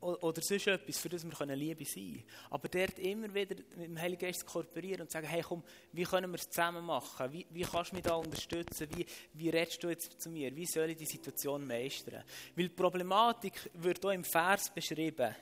oder 0.03 0.43
sonst 0.43 0.67
etwas, 0.67 0.99
für 0.99 1.09
das 1.09 1.25
wir 1.25 1.57
Liebe 1.57 1.85
sein 1.85 1.95
können. 1.95 2.25
Aber 2.51 2.69
dort 2.69 2.99
immer 2.99 3.33
wieder 3.33 3.55
mit 3.77 3.89
dem 3.89 4.01
Heiligen 4.01 4.21
Geist 4.21 4.45
kooperieren 4.45 5.03
und 5.03 5.11
sagen, 5.11 5.27
hey 5.27 5.43
komm, 5.43 5.63
wie 5.93 6.03
können 6.03 6.31
wir 6.31 6.39
es 6.39 6.51
zusammen 6.51 6.85
machen? 6.85 7.33
Wie, 7.33 7.47
wie 7.51 7.63
kannst 7.63 7.93
du 7.93 7.97
mich 7.97 8.05
da 8.05 8.15
unterstützen? 8.15 8.89
Wie, 8.97 9.07
wie 9.35 9.49
redest 9.49 9.83
du 9.83 9.89
jetzt 9.89 10.21
zu 10.21 10.29
mir? 10.29 10.55
Wie 10.55 10.67
soll 10.67 10.91
ich 10.91 10.97
die 10.97 11.07
Situation 11.07 11.67
meistern? 11.67 12.25
Weil 12.57 12.69
die 12.69 12.75
Problematik 12.75 13.71
wird 13.75 14.05
auch 14.05 14.11
im 14.11 14.25
Vers 14.25 14.71
beschrieben. 14.75 15.35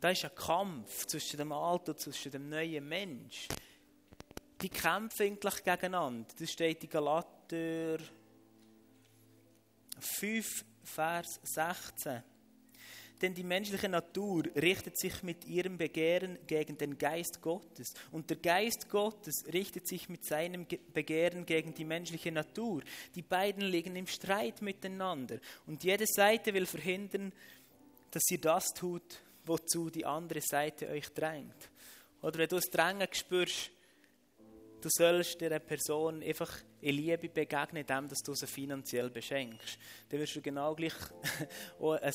Da 0.00 0.10
ist 0.10 0.24
ein 0.24 0.34
Kampf 0.34 1.06
zwischen 1.06 1.38
dem 1.38 1.50
Alten 1.50 1.90
und 1.90 1.98
zwischen 1.98 2.30
dem 2.30 2.48
neuen 2.48 2.88
Mensch. 2.88 3.48
Die 4.62 4.68
kämpfen 4.68 5.22
eigentlich 5.22 5.64
gegeneinander. 5.64 6.28
Das 6.38 6.52
steht 6.52 6.84
in 6.84 6.90
Galater 6.90 7.98
5, 9.98 10.64
Vers 10.84 11.40
16. 11.42 12.22
Denn 13.20 13.34
die 13.34 13.42
menschliche 13.42 13.88
Natur 13.88 14.44
richtet 14.54 14.98
sich 14.98 15.22
mit 15.22 15.44
ihrem 15.44 15.76
Begehren 15.76 16.38
gegen 16.46 16.78
den 16.78 16.96
Geist 16.96 17.40
Gottes. 17.42 17.92
Und 18.12 18.30
der 18.30 18.36
Geist 18.36 18.88
Gottes 18.88 19.44
richtet 19.52 19.88
sich 19.88 20.08
mit 20.08 20.24
seinem 20.24 20.66
Begehren 20.94 21.44
gegen 21.44 21.74
die 21.74 21.84
menschliche 21.84 22.30
Natur. 22.30 22.82
Die 23.14 23.22
beiden 23.22 23.62
liegen 23.62 23.96
im 23.96 24.06
Streit 24.06 24.62
miteinander. 24.62 25.38
Und 25.66 25.82
jede 25.82 26.06
Seite 26.06 26.54
will 26.54 26.66
verhindern, 26.66 27.32
dass 28.10 28.30
ihr 28.30 28.40
das 28.40 28.68
tut, 28.68 29.20
wozu 29.44 29.90
die 29.90 30.06
andere 30.06 30.40
Seite 30.40 30.88
euch 30.88 31.08
drängt. 31.08 31.70
Oder 32.22 32.38
wenn 32.38 32.48
du 32.48 32.56
das 32.56 32.66
Drängen 32.66 33.08
spürst, 33.12 33.70
du 34.80 34.88
sollst 34.90 35.40
dieser 35.40 35.58
Person 35.58 36.22
einfach 36.22 36.52
in 36.80 36.94
Liebe 36.94 37.28
begegnen, 37.28 37.82
indem 37.82 38.08
du 38.08 38.34
sie 38.34 38.46
finanziell 38.46 39.10
beschenkst. 39.10 39.78
Dann 40.08 40.20
wirst 40.20 40.36
du 40.36 40.40
genau 40.40 40.74
gleich 40.74 40.94
auch 41.80 41.94
ein 42.00 42.14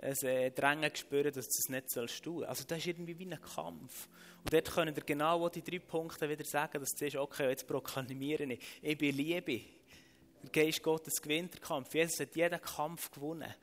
ein 0.00 0.16
äh, 0.22 0.50
Drängen 0.50 0.94
spüren, 0.94 1.32
dass 1.32 1.46
du 1.46 1.58
es 1.58 1.68
nicht 1.68 1.90
sollst 1.90 2.22
tun. 2.22 2.44
Also 2.44 2.64
das 2.64 2.78
ist 2.78 2.86
irgendwie 2.86 3.18
wie 3.18 3.26
ein 3.26 3.40
Kampf. 3.40 4.08
Und 4.42 4.52
dort 4.52 4.70
können 4.70 4.94
wir 4.94 5.02
genau 5.04 5.48
die 5.48 5.62
drei 5.62 5.78
Punkte 5.78 6.28
wieder 6.28 6.44
sagen, 6.44 6.80
dass 6.80 6.90
du 6.90 7.04
siehst, 7.04 7.16
okay, 7.16 7.48
jetzt 7.48 7.66
proklamiere 7.66 8.44
ich, 8.44 8.60
ich 8.82 8.98
bin 8.98 9.16
Liebe. 9.16 9.60
Der 10.42 10.64
Geist 10.64 10.82
Gottes 10.82 11.14
gewinnt 11.22 11.54
den 11.54 11.60
Kampf. 11.60 11.94
Jesus 11.94 12.20
hat 12.20 12.36
jeden 12.36 12.60
Kampf 12.60 13.10
gewonnen. 13.10 13.54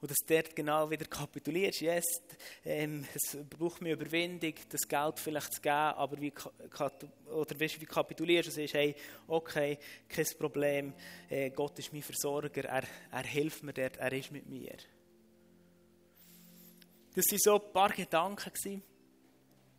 Und 0.00 0.10
dass 0.10 0.18
du 0.26 0.34
dort 0.34 0.56
genau 0.56 0.90
wieder 0.90 1.04
kapitulierst. 1.04 1.80
Yes, 1.80 2.04
ähm, 2.64 3.06
es 3.14 3.38
braucht 3.48 3.80
mir 3.80 3.92
Überwindung, 3.92 4.54
das 4.68 4.88
Geld 4.88 5.20
vielleicht 5.20 5.54
zu 5.54 5.60
geben, 5.60 5.74
aber 5.74 6.20
wie, 6.20 6.32
oder 7.30 7.60
weißt, 7.60 7.80
wie 7.80 7.86
kapitulierst 7.86 8.48
du 8.48 8.50
und 8.50 8.56
sagst, 8.56 8.74
hey, 8.74 8.96
okay, 9.28 9.78
kein 10.08 10.26
Problem, 10.38 10.92
äh, 11.30 11.50
Gott 11.50 11.78
ist 11.78 11.92
mein 11.92 12.02
Versorger, 12.02 12.64
er, 12.64 12.82
er 13.12 13.22
hilft 13.22 13.62
mir 13.62 13.72
dort, 13.74 13.98
er 13.98 14.12
ist 14.12 14.32
mit 14.32 14.48
mir. 14.48 14.76
Das 17.14 17.26
waren 17.30 17.38
so 17.38 17.54
ein 17.62 17.72
paar 17.72 17.90
Gedanken. 17.90 18.82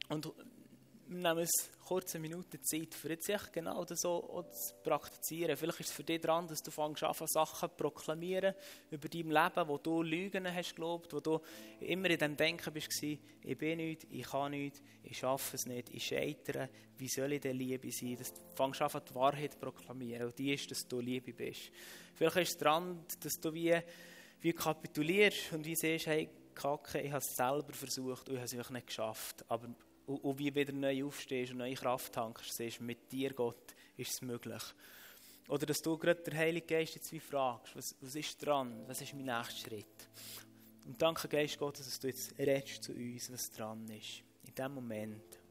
Und 0.09 0.31
wir 1.07 1.17
nehmen 1.17 1.39
uns 1.39 1.71
kurze 1.83 2.17
Minute 2.19 2.61
Zeit, 2.61 2.93
für 2.93 3.09
jetzt 3.09 3.29
echt 3.29 3.51
genau 3.51 3.83
das 3.85 3.99
so 4.01 4.45
zu 4.51 4.75
praktizieren. 4.83 5.57
Vielleicht 5.57 5.79
ist 5.81 5.89
es 5.89 5.95
für 5.95 6.03
dich 6.03 6.21
dran, 6.21 6.47
dass 6.47 6.61
du 6.61 6.71
fängst 6.71 7.03
an, 7.03 7.13
Sachen 7.25 7.69
zu 7.69 7.75
proklamieren 7.75 8.53
über 8.89 9.09
dein 9.09 9.29
Leben, 9.29 9.67
wo 9.67 9.77
du 9.77 10.01
Lügen 10.01 10.53
hast 10.53 10.75
gelobt, 10.75 11.13
wo 11.13 11.19
du 11.19 11.39
immer 11.81 12.09
in 12.09 12.17
dem 12.17 12.37
Denken 12.37 12.73
bist, 12.73 13.03
ich 13.03 13.57
bin 13.57 13.77
nichts, 13.77 14.05
ich 14.09 14.23
kann 14.23 14.51
nichts, 14.51 14.81
ich 15.03 15.17
schaffe 15.17 15.55
es 15.55 15.65
nicht, 15.65 15.89
ich 15.89 16.05
scheitere, 16.05 16.69
wie 16.97 17.09
soll 17.09 17.33
ich 17.33 17.41
denn 17.41 17.57
Liebe 17.57 17.91
sein? 17.91 18.15
Dass 18.15 18.33
du 18.33 18.41
fängst 18.55 18.81
an, 18.81 19.01
die 19.09 19.15
Wahrheit 19.15 19.53
zu 19.53 19.59
proklamieren 19.59 20.27
und 20.27 20.39
die 20.39 20.53
ist, 20.53 20.71
dass 20.71 20.87
du 20.87 20.99
Liebe 20.99 21.33
bist. 21.33 21.71
Vielleicht 22.15 22.37
ist 22.37 22.49
es 22.49 22.57
dran, 22.57 23.05
dass 23.19 23.33
du 23.33 23.53
wie, 23.53 23.77
wie 24.41 24.53
kapitulierst 24.53 25.51
und 25.53 25.65
wie 25.65 25.75
siehst, 25.75 26.07
hey, 26.07 26.29
Kacke, 26.53 27.01
ich 27.01 27.11
habe 27.11 27.19
es 27.19 27.35
selber 27.35 27.73
versucht 27.73 28.29
und 28.29 28.35
ich 28.35 28.41
habe 28.41 28.61
es 28.61 28.69
nicht 28.69 28.87
geschafft, 28.87 29.43
aber 29.49 29.69
und, 30.05 30.17
und 30.17 30.39
wie 30.39 30.53
wieder 30.53 30.73
neu 30.73 31.05
aufstehst 31.05 31.51
und 31.51 31.59
neue 31.59 31.75
Kraft 31.75 32.13
tankst, 32.13 32.51
siehst, 32.53 32.81
mit 32.81 33.11
dir, 33.11 33.33
Gott, 33.33 33.73
ist 33.97 34.11
es 34.11 34.21
möglich. 34.21 34.63
Oder 35.47 35.65
dass 35.65 35.81
du 35.81 35.97
gerade 35.97 36.21
der 36.21 36.37
Heilige 36.37 36.65
Geist 36.65 36.95
jetzt 36.95 37.11
wie 37.11 37.19
fragst, 37.19 37.75
was, 37.75 37.95
was 38.01 38.15
ist 38.15 38.45
dran, 38.45 38.83
was 38.87 39.01
ist 39.01 39.13
mein 39.13 39.25
nächster 39.25 39.69
Schritt? 39.69 40.09
Und 40.85 41.01
danke, 41.01 41.27
Geist 41.27 41.57
Gottes, 41.57 41.85
dass 41.85 41.99
du 41.99 42.07
jetzt 42.07 42.37
redest 42.37 42.83
zu 42.83 42.93
uns, 42.93 43.31
was 43.31 43.51
dran 43.51 43.87
ist. 43.89 44.23
In 44.45 44.55
dem 44.55 44.73
Moment. 44.73 45.42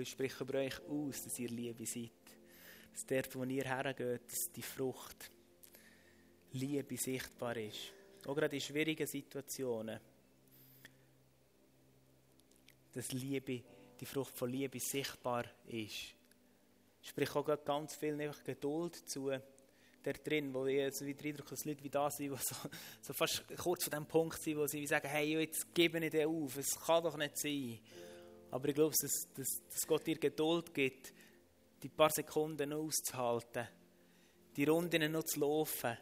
Ich 0.00 0.10
spreche 0.10 0.44
über 0.44 0.58
euch 0.58 0.80
aus, 0.88 1.22
dass 1.22 1.38
ihr 1.38 1.48
Liebe 1.48 1.86
seid. 1.86 2.10
Dass 2.92 3.06
dort, 3.06 3.34
wo 3.34 3.44
ihr 3.44 3.64
hergeht, 3.64 4.22
dass 4.26 4.52
die 4.54 4.62
Frucht 4.62 5.30
Liebe 6.52 6.96
sichtbar 6.96 7.56
ist. 7.56 7.92
Auch 8.26 8.34
gerade 8.34 8.56
in 8.56 8.62
schwierigen 8.62 9.06
Situationen. 9.06 10.00
Dass 12.92 13.12
Liebe, 13.12 13.62
die 14.00 14.06
Frucht 14.06 14.36
von 14.36 14.50
Liebe 14.50 14.80
sichtbar 14.80 15.44
ist. 15.66 16.14
Ich 17.02 17.08
spreche 17.08 17.38
auch 17.38 17.64
ganz 17.64 17.94
viel 17.94 18.20
einfach 18.20 18.42
Geduld 18.42 18.96
zu, 19.08 19.30
der 20.04 20.12
drin, 20.14 20.52
wo 20.52 20.66
ich 20.66 20.94
so 20.94 21.06
wie 21.06 21.14
den 21.14 21.32
Eindruck, 21.32 21.48
dass 21.48 21.64
Leute 21.64 21.84
wie 21.84 21.90
da 21.90 22.10
sind, 22.10 22.32
die 22.32 22.36
so, 22.42 22.56
so 23.00 23.12
fast 23.12 23.44
kurz 23.56 23.84
vor 23.84 23.90
dem 23.90 24.06
Punkt 24.06 24.40
sind, 24.42 24.56
wo 24.56 24.66
sie 24.66 24.86
sagen, 24.86 25.08
hey, 25.08 25.40
jetzt 25.40 25.74
gebe 25.74 25.98
ich 26.04 26.10
dir 26.10 26.28
auf, 26.28 26.56
es 26.56 26.78
kann 26.78 27.02
doch 27.02 27.16
nicht 27.16 27.38
sein. 27.38 27.78
Aber 28.50 28.68
ich 28.68 28.74
glaube, 28.74 28.94
dass, 29.00 29.28
dass, 29.34 29.48
dass 29.68 29.86
Gott 29.86 30.06
dir 30.06 30.18
Geduld 30.18 30.74
gibt, 30.74 31.12
die 31.82 31.88
paar 31.88 32.10
Sekunden 32.10 32.72
auszuhalten, 32.72 33.66
die 34.56 34.64
Runden 34.64 35.12
noch 35.12 35.24
zu 35.24 35.40
laufen 35.40 35.96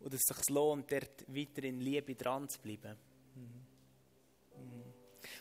und 0.00 0.12
dass 0.12 0.20
es 0.28 0.36
sich 0.36 0.50
lohnt, 0.50 0.90
dort 0.90 1.24
weiter 1.28 1.64
in 1.64 1.80
Liebe 1.80 2.14
dran 2.14 2.48
zu 2.48 2.60
bleiben. 2.60 2.96
Mhm. 3.34 3.64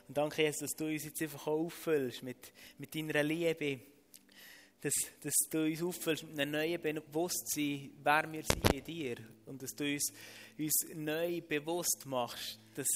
Und 0.07 0.17
danke, 0.17 0.41
Jesus, 0.41 0.61
dass 0.61 0.71
du 0.71 0.85
uns 0.85 1.03
jetzt 1.05 1.21
einfach 1.21 1.47
auffüllst 1.47 2.23
mit, 2.23 2.51
mit 2.77 2.93
deiner 2.95 3.23
Liebe, 3.23 3.79
dass, 4.81 4.93
dass 5.21 5.33
du 5.49 5.65
uns 5.65 5.81
auffüllst 5.81 6.23
mit 6.23 6.39
einem 6.39 6.51
neuen 6.51 6.81
Bewusstsein, 6.81 7.91
wer 8.03 8.31
wir 8.31 8.43
sind 8.43 8.73
in 8.73 8.83
dir 8.83 9.17
und 9.45 9.61
dass 9.61 9.71
du 9.71 9.85
uns, 9.85 10.11
uns 10.57 10.73
neu 10.93 11.41
bewusst 11.41 12.05
machst, 12.05 12.59
dass, 12.75 12.87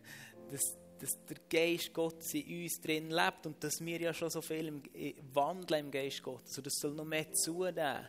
dass 0.50 0.85
dass 1.00 1.24
der 1.26 1.36
Geist 1.48 1.92
Gottes 1.92 2.34
in 2.34 2.62
uns 2.62 2.80
drin 2.80 3.10
lebt 3.10 3.46
und 3.46 3.62
dass 3.62 3.84
wir 3.84 4.00
ja 4.00 4.14
schon 4.14 4.30
so 4.30 4.40
viel 4.40 4.68
im, 4.68 4.82
wandeln 5.32 5.86
im 5.86 5.90
Geist 5.90 6.22
Gottes. 6.22 6.56
Und 6.58 6.66
das 6.66 6.74
soll 6.74 6.94
noch 6.94 7.04
mehr 7.04 7.32
zunehmen, 7.32 8.08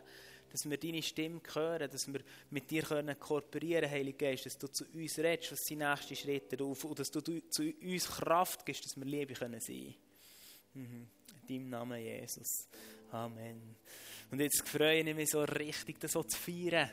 dass 0.50 0.68
wir 0.68 0.78
deine 0.78 1.02
Stimme 1.02 1.40
hören, 1.52 1.90
dass 1.90 2.10
wir 2.10 2.20
mit 2.50 2.70
dir 2.70 2.82
können 2.82 3.18
kooperieren 3.18 3.90
Heiliger 3.90 4.30
Geist, 4.30 4.46
dass 4.46 4.58
du 4.58 4.68
zu 4.68 4.84
uns 4.94 5.18
redest, 5.18 5.52
was 5.52 5.60
sind 5.60 5.78
nächste 5.78 6.16
Schritte 6.16 6.62
auf 6.64 6.84
und 6.84 6.98
dass 6.98 7.10
du 7.10 7.20
zu 7.20 7.62
uns 7.62 8.08
Kraft 8.08 8.64
gibst, 8.64 8.84
dass 8.84 8.96
wir 8.96 9.04
Liebe 9.04 9.34
können 9.34 9.60
sein. 9.60 9.94
Mhm. 10.74 11.08
In 11.42 11.46
deinem 11.46 11.70
Namen 11.70 12.00
Jesus. 12.00 12.68
Amen. 13.10 13.76
Und 14.30 14.40
jetzt 14.40 14.66
freue 14.68 15.00
ich 15.00 15.14
mich 15.14 15.30
so 15.30 15.42
richtig, 15.42 16.00
das 16.00 16.12
so 16.12 16.22
zu 16.22 16.38
feiern 16.38 16.90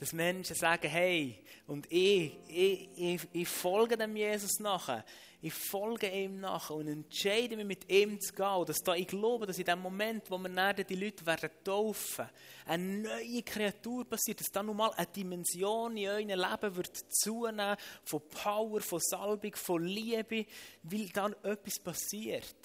dass 0.00 0.14
Menschen 0.14 0.56
sagen, 0.56 0.88
hey, 0.88 1.44
und 1.66 1.86
ich, 1.92 2.32
ich, 2.48 2.88
ich, 2.96 3.20
ich 3.32 3.48
folge 3.48 3.98
dem 3.98 4.16
Jesus 4.16 4.58
nachher. 4.58 5.04
Ich 5.42 5.52
folge 5.52 6.08
ihm 6.08 6.40
nachher 6.40 6.74
und 6.74 6.88
entscheide 6.88 7.54
mich, 7.54 7.66
mit 7.66 7.90
ihm 7.90 8.18
zu 8.18 8.32
gehen. 8.32 8.64
Dass 8.66 8.78
da, 8.78 8.94
ich 8.94 9.06
glaube, 9.06 9.46
dass 9.46 9.58
in 9.58 9.66
dem 9.66 9.80
Moment, 9.80 10.30
wo 10.30 10.38
wir 10.38 10.48
nachher 10.48 10.84
die 10.84 10.96
Leute 10.96 11.24
werden 11.26 11.50
taufen, 11.62 12.30
eine 12.64 13.02
neue 13.02 13.42
Kreatur 13.42 14.06
passiert, 14.06 14.40
dass 14.40 14.50
da 14.50 14.62
nochmal 14.62 14.92
eine 14.96 15.06
Dimension 15.06 15.94
in 15.98 16.08
eurem 16.08 16.28
Leben 16.28 16.76
wird 16.76 16.96
zunehmen, 17.14 17.76
von 18.02 18.22
Power, 18.30 18.80
von 18.80 19.00
Salbung, 19.00 19.54
von 19.54 19.84
Liebe, 19.84 20.46
weil 20.82 21.08
dann 21.10 21.34
etwas 21.42 21.78
passiert. 21.78 22.56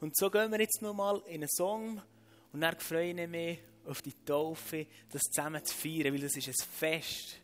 Und 0.00 0.14
so 0.14 0.30
gehen 0.30 0.52
wir 0.52 0.60
jetzt 0.60 0.82
nochmal 0.82 1.22
in 1.26 1.36
einen 1.36 1.48
Song 1.48 2.02
und 2.52 2.60
dann 2.60 2.78
freue 2.78 3.10
ich 3.10 3.28
mich 3.28 3.58
auf 3.86 4.02
die 4.02 4.14
Taufe, 4.24 4.86
das 5.10 5.22
zusammen 5.22 5.64
zu 5.64 5.74
feiern, 5.74 6.12
weil 6.12 6.20
das 6.20 6.36
ist 6.36 6.48
ein 6.48 6.54
Fest. 6.78 7.40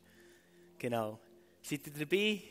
Genau. 0.78 1.18
Seid 1.62 1.86
ihr 1.86 1.92
dabei? 1.92 2.42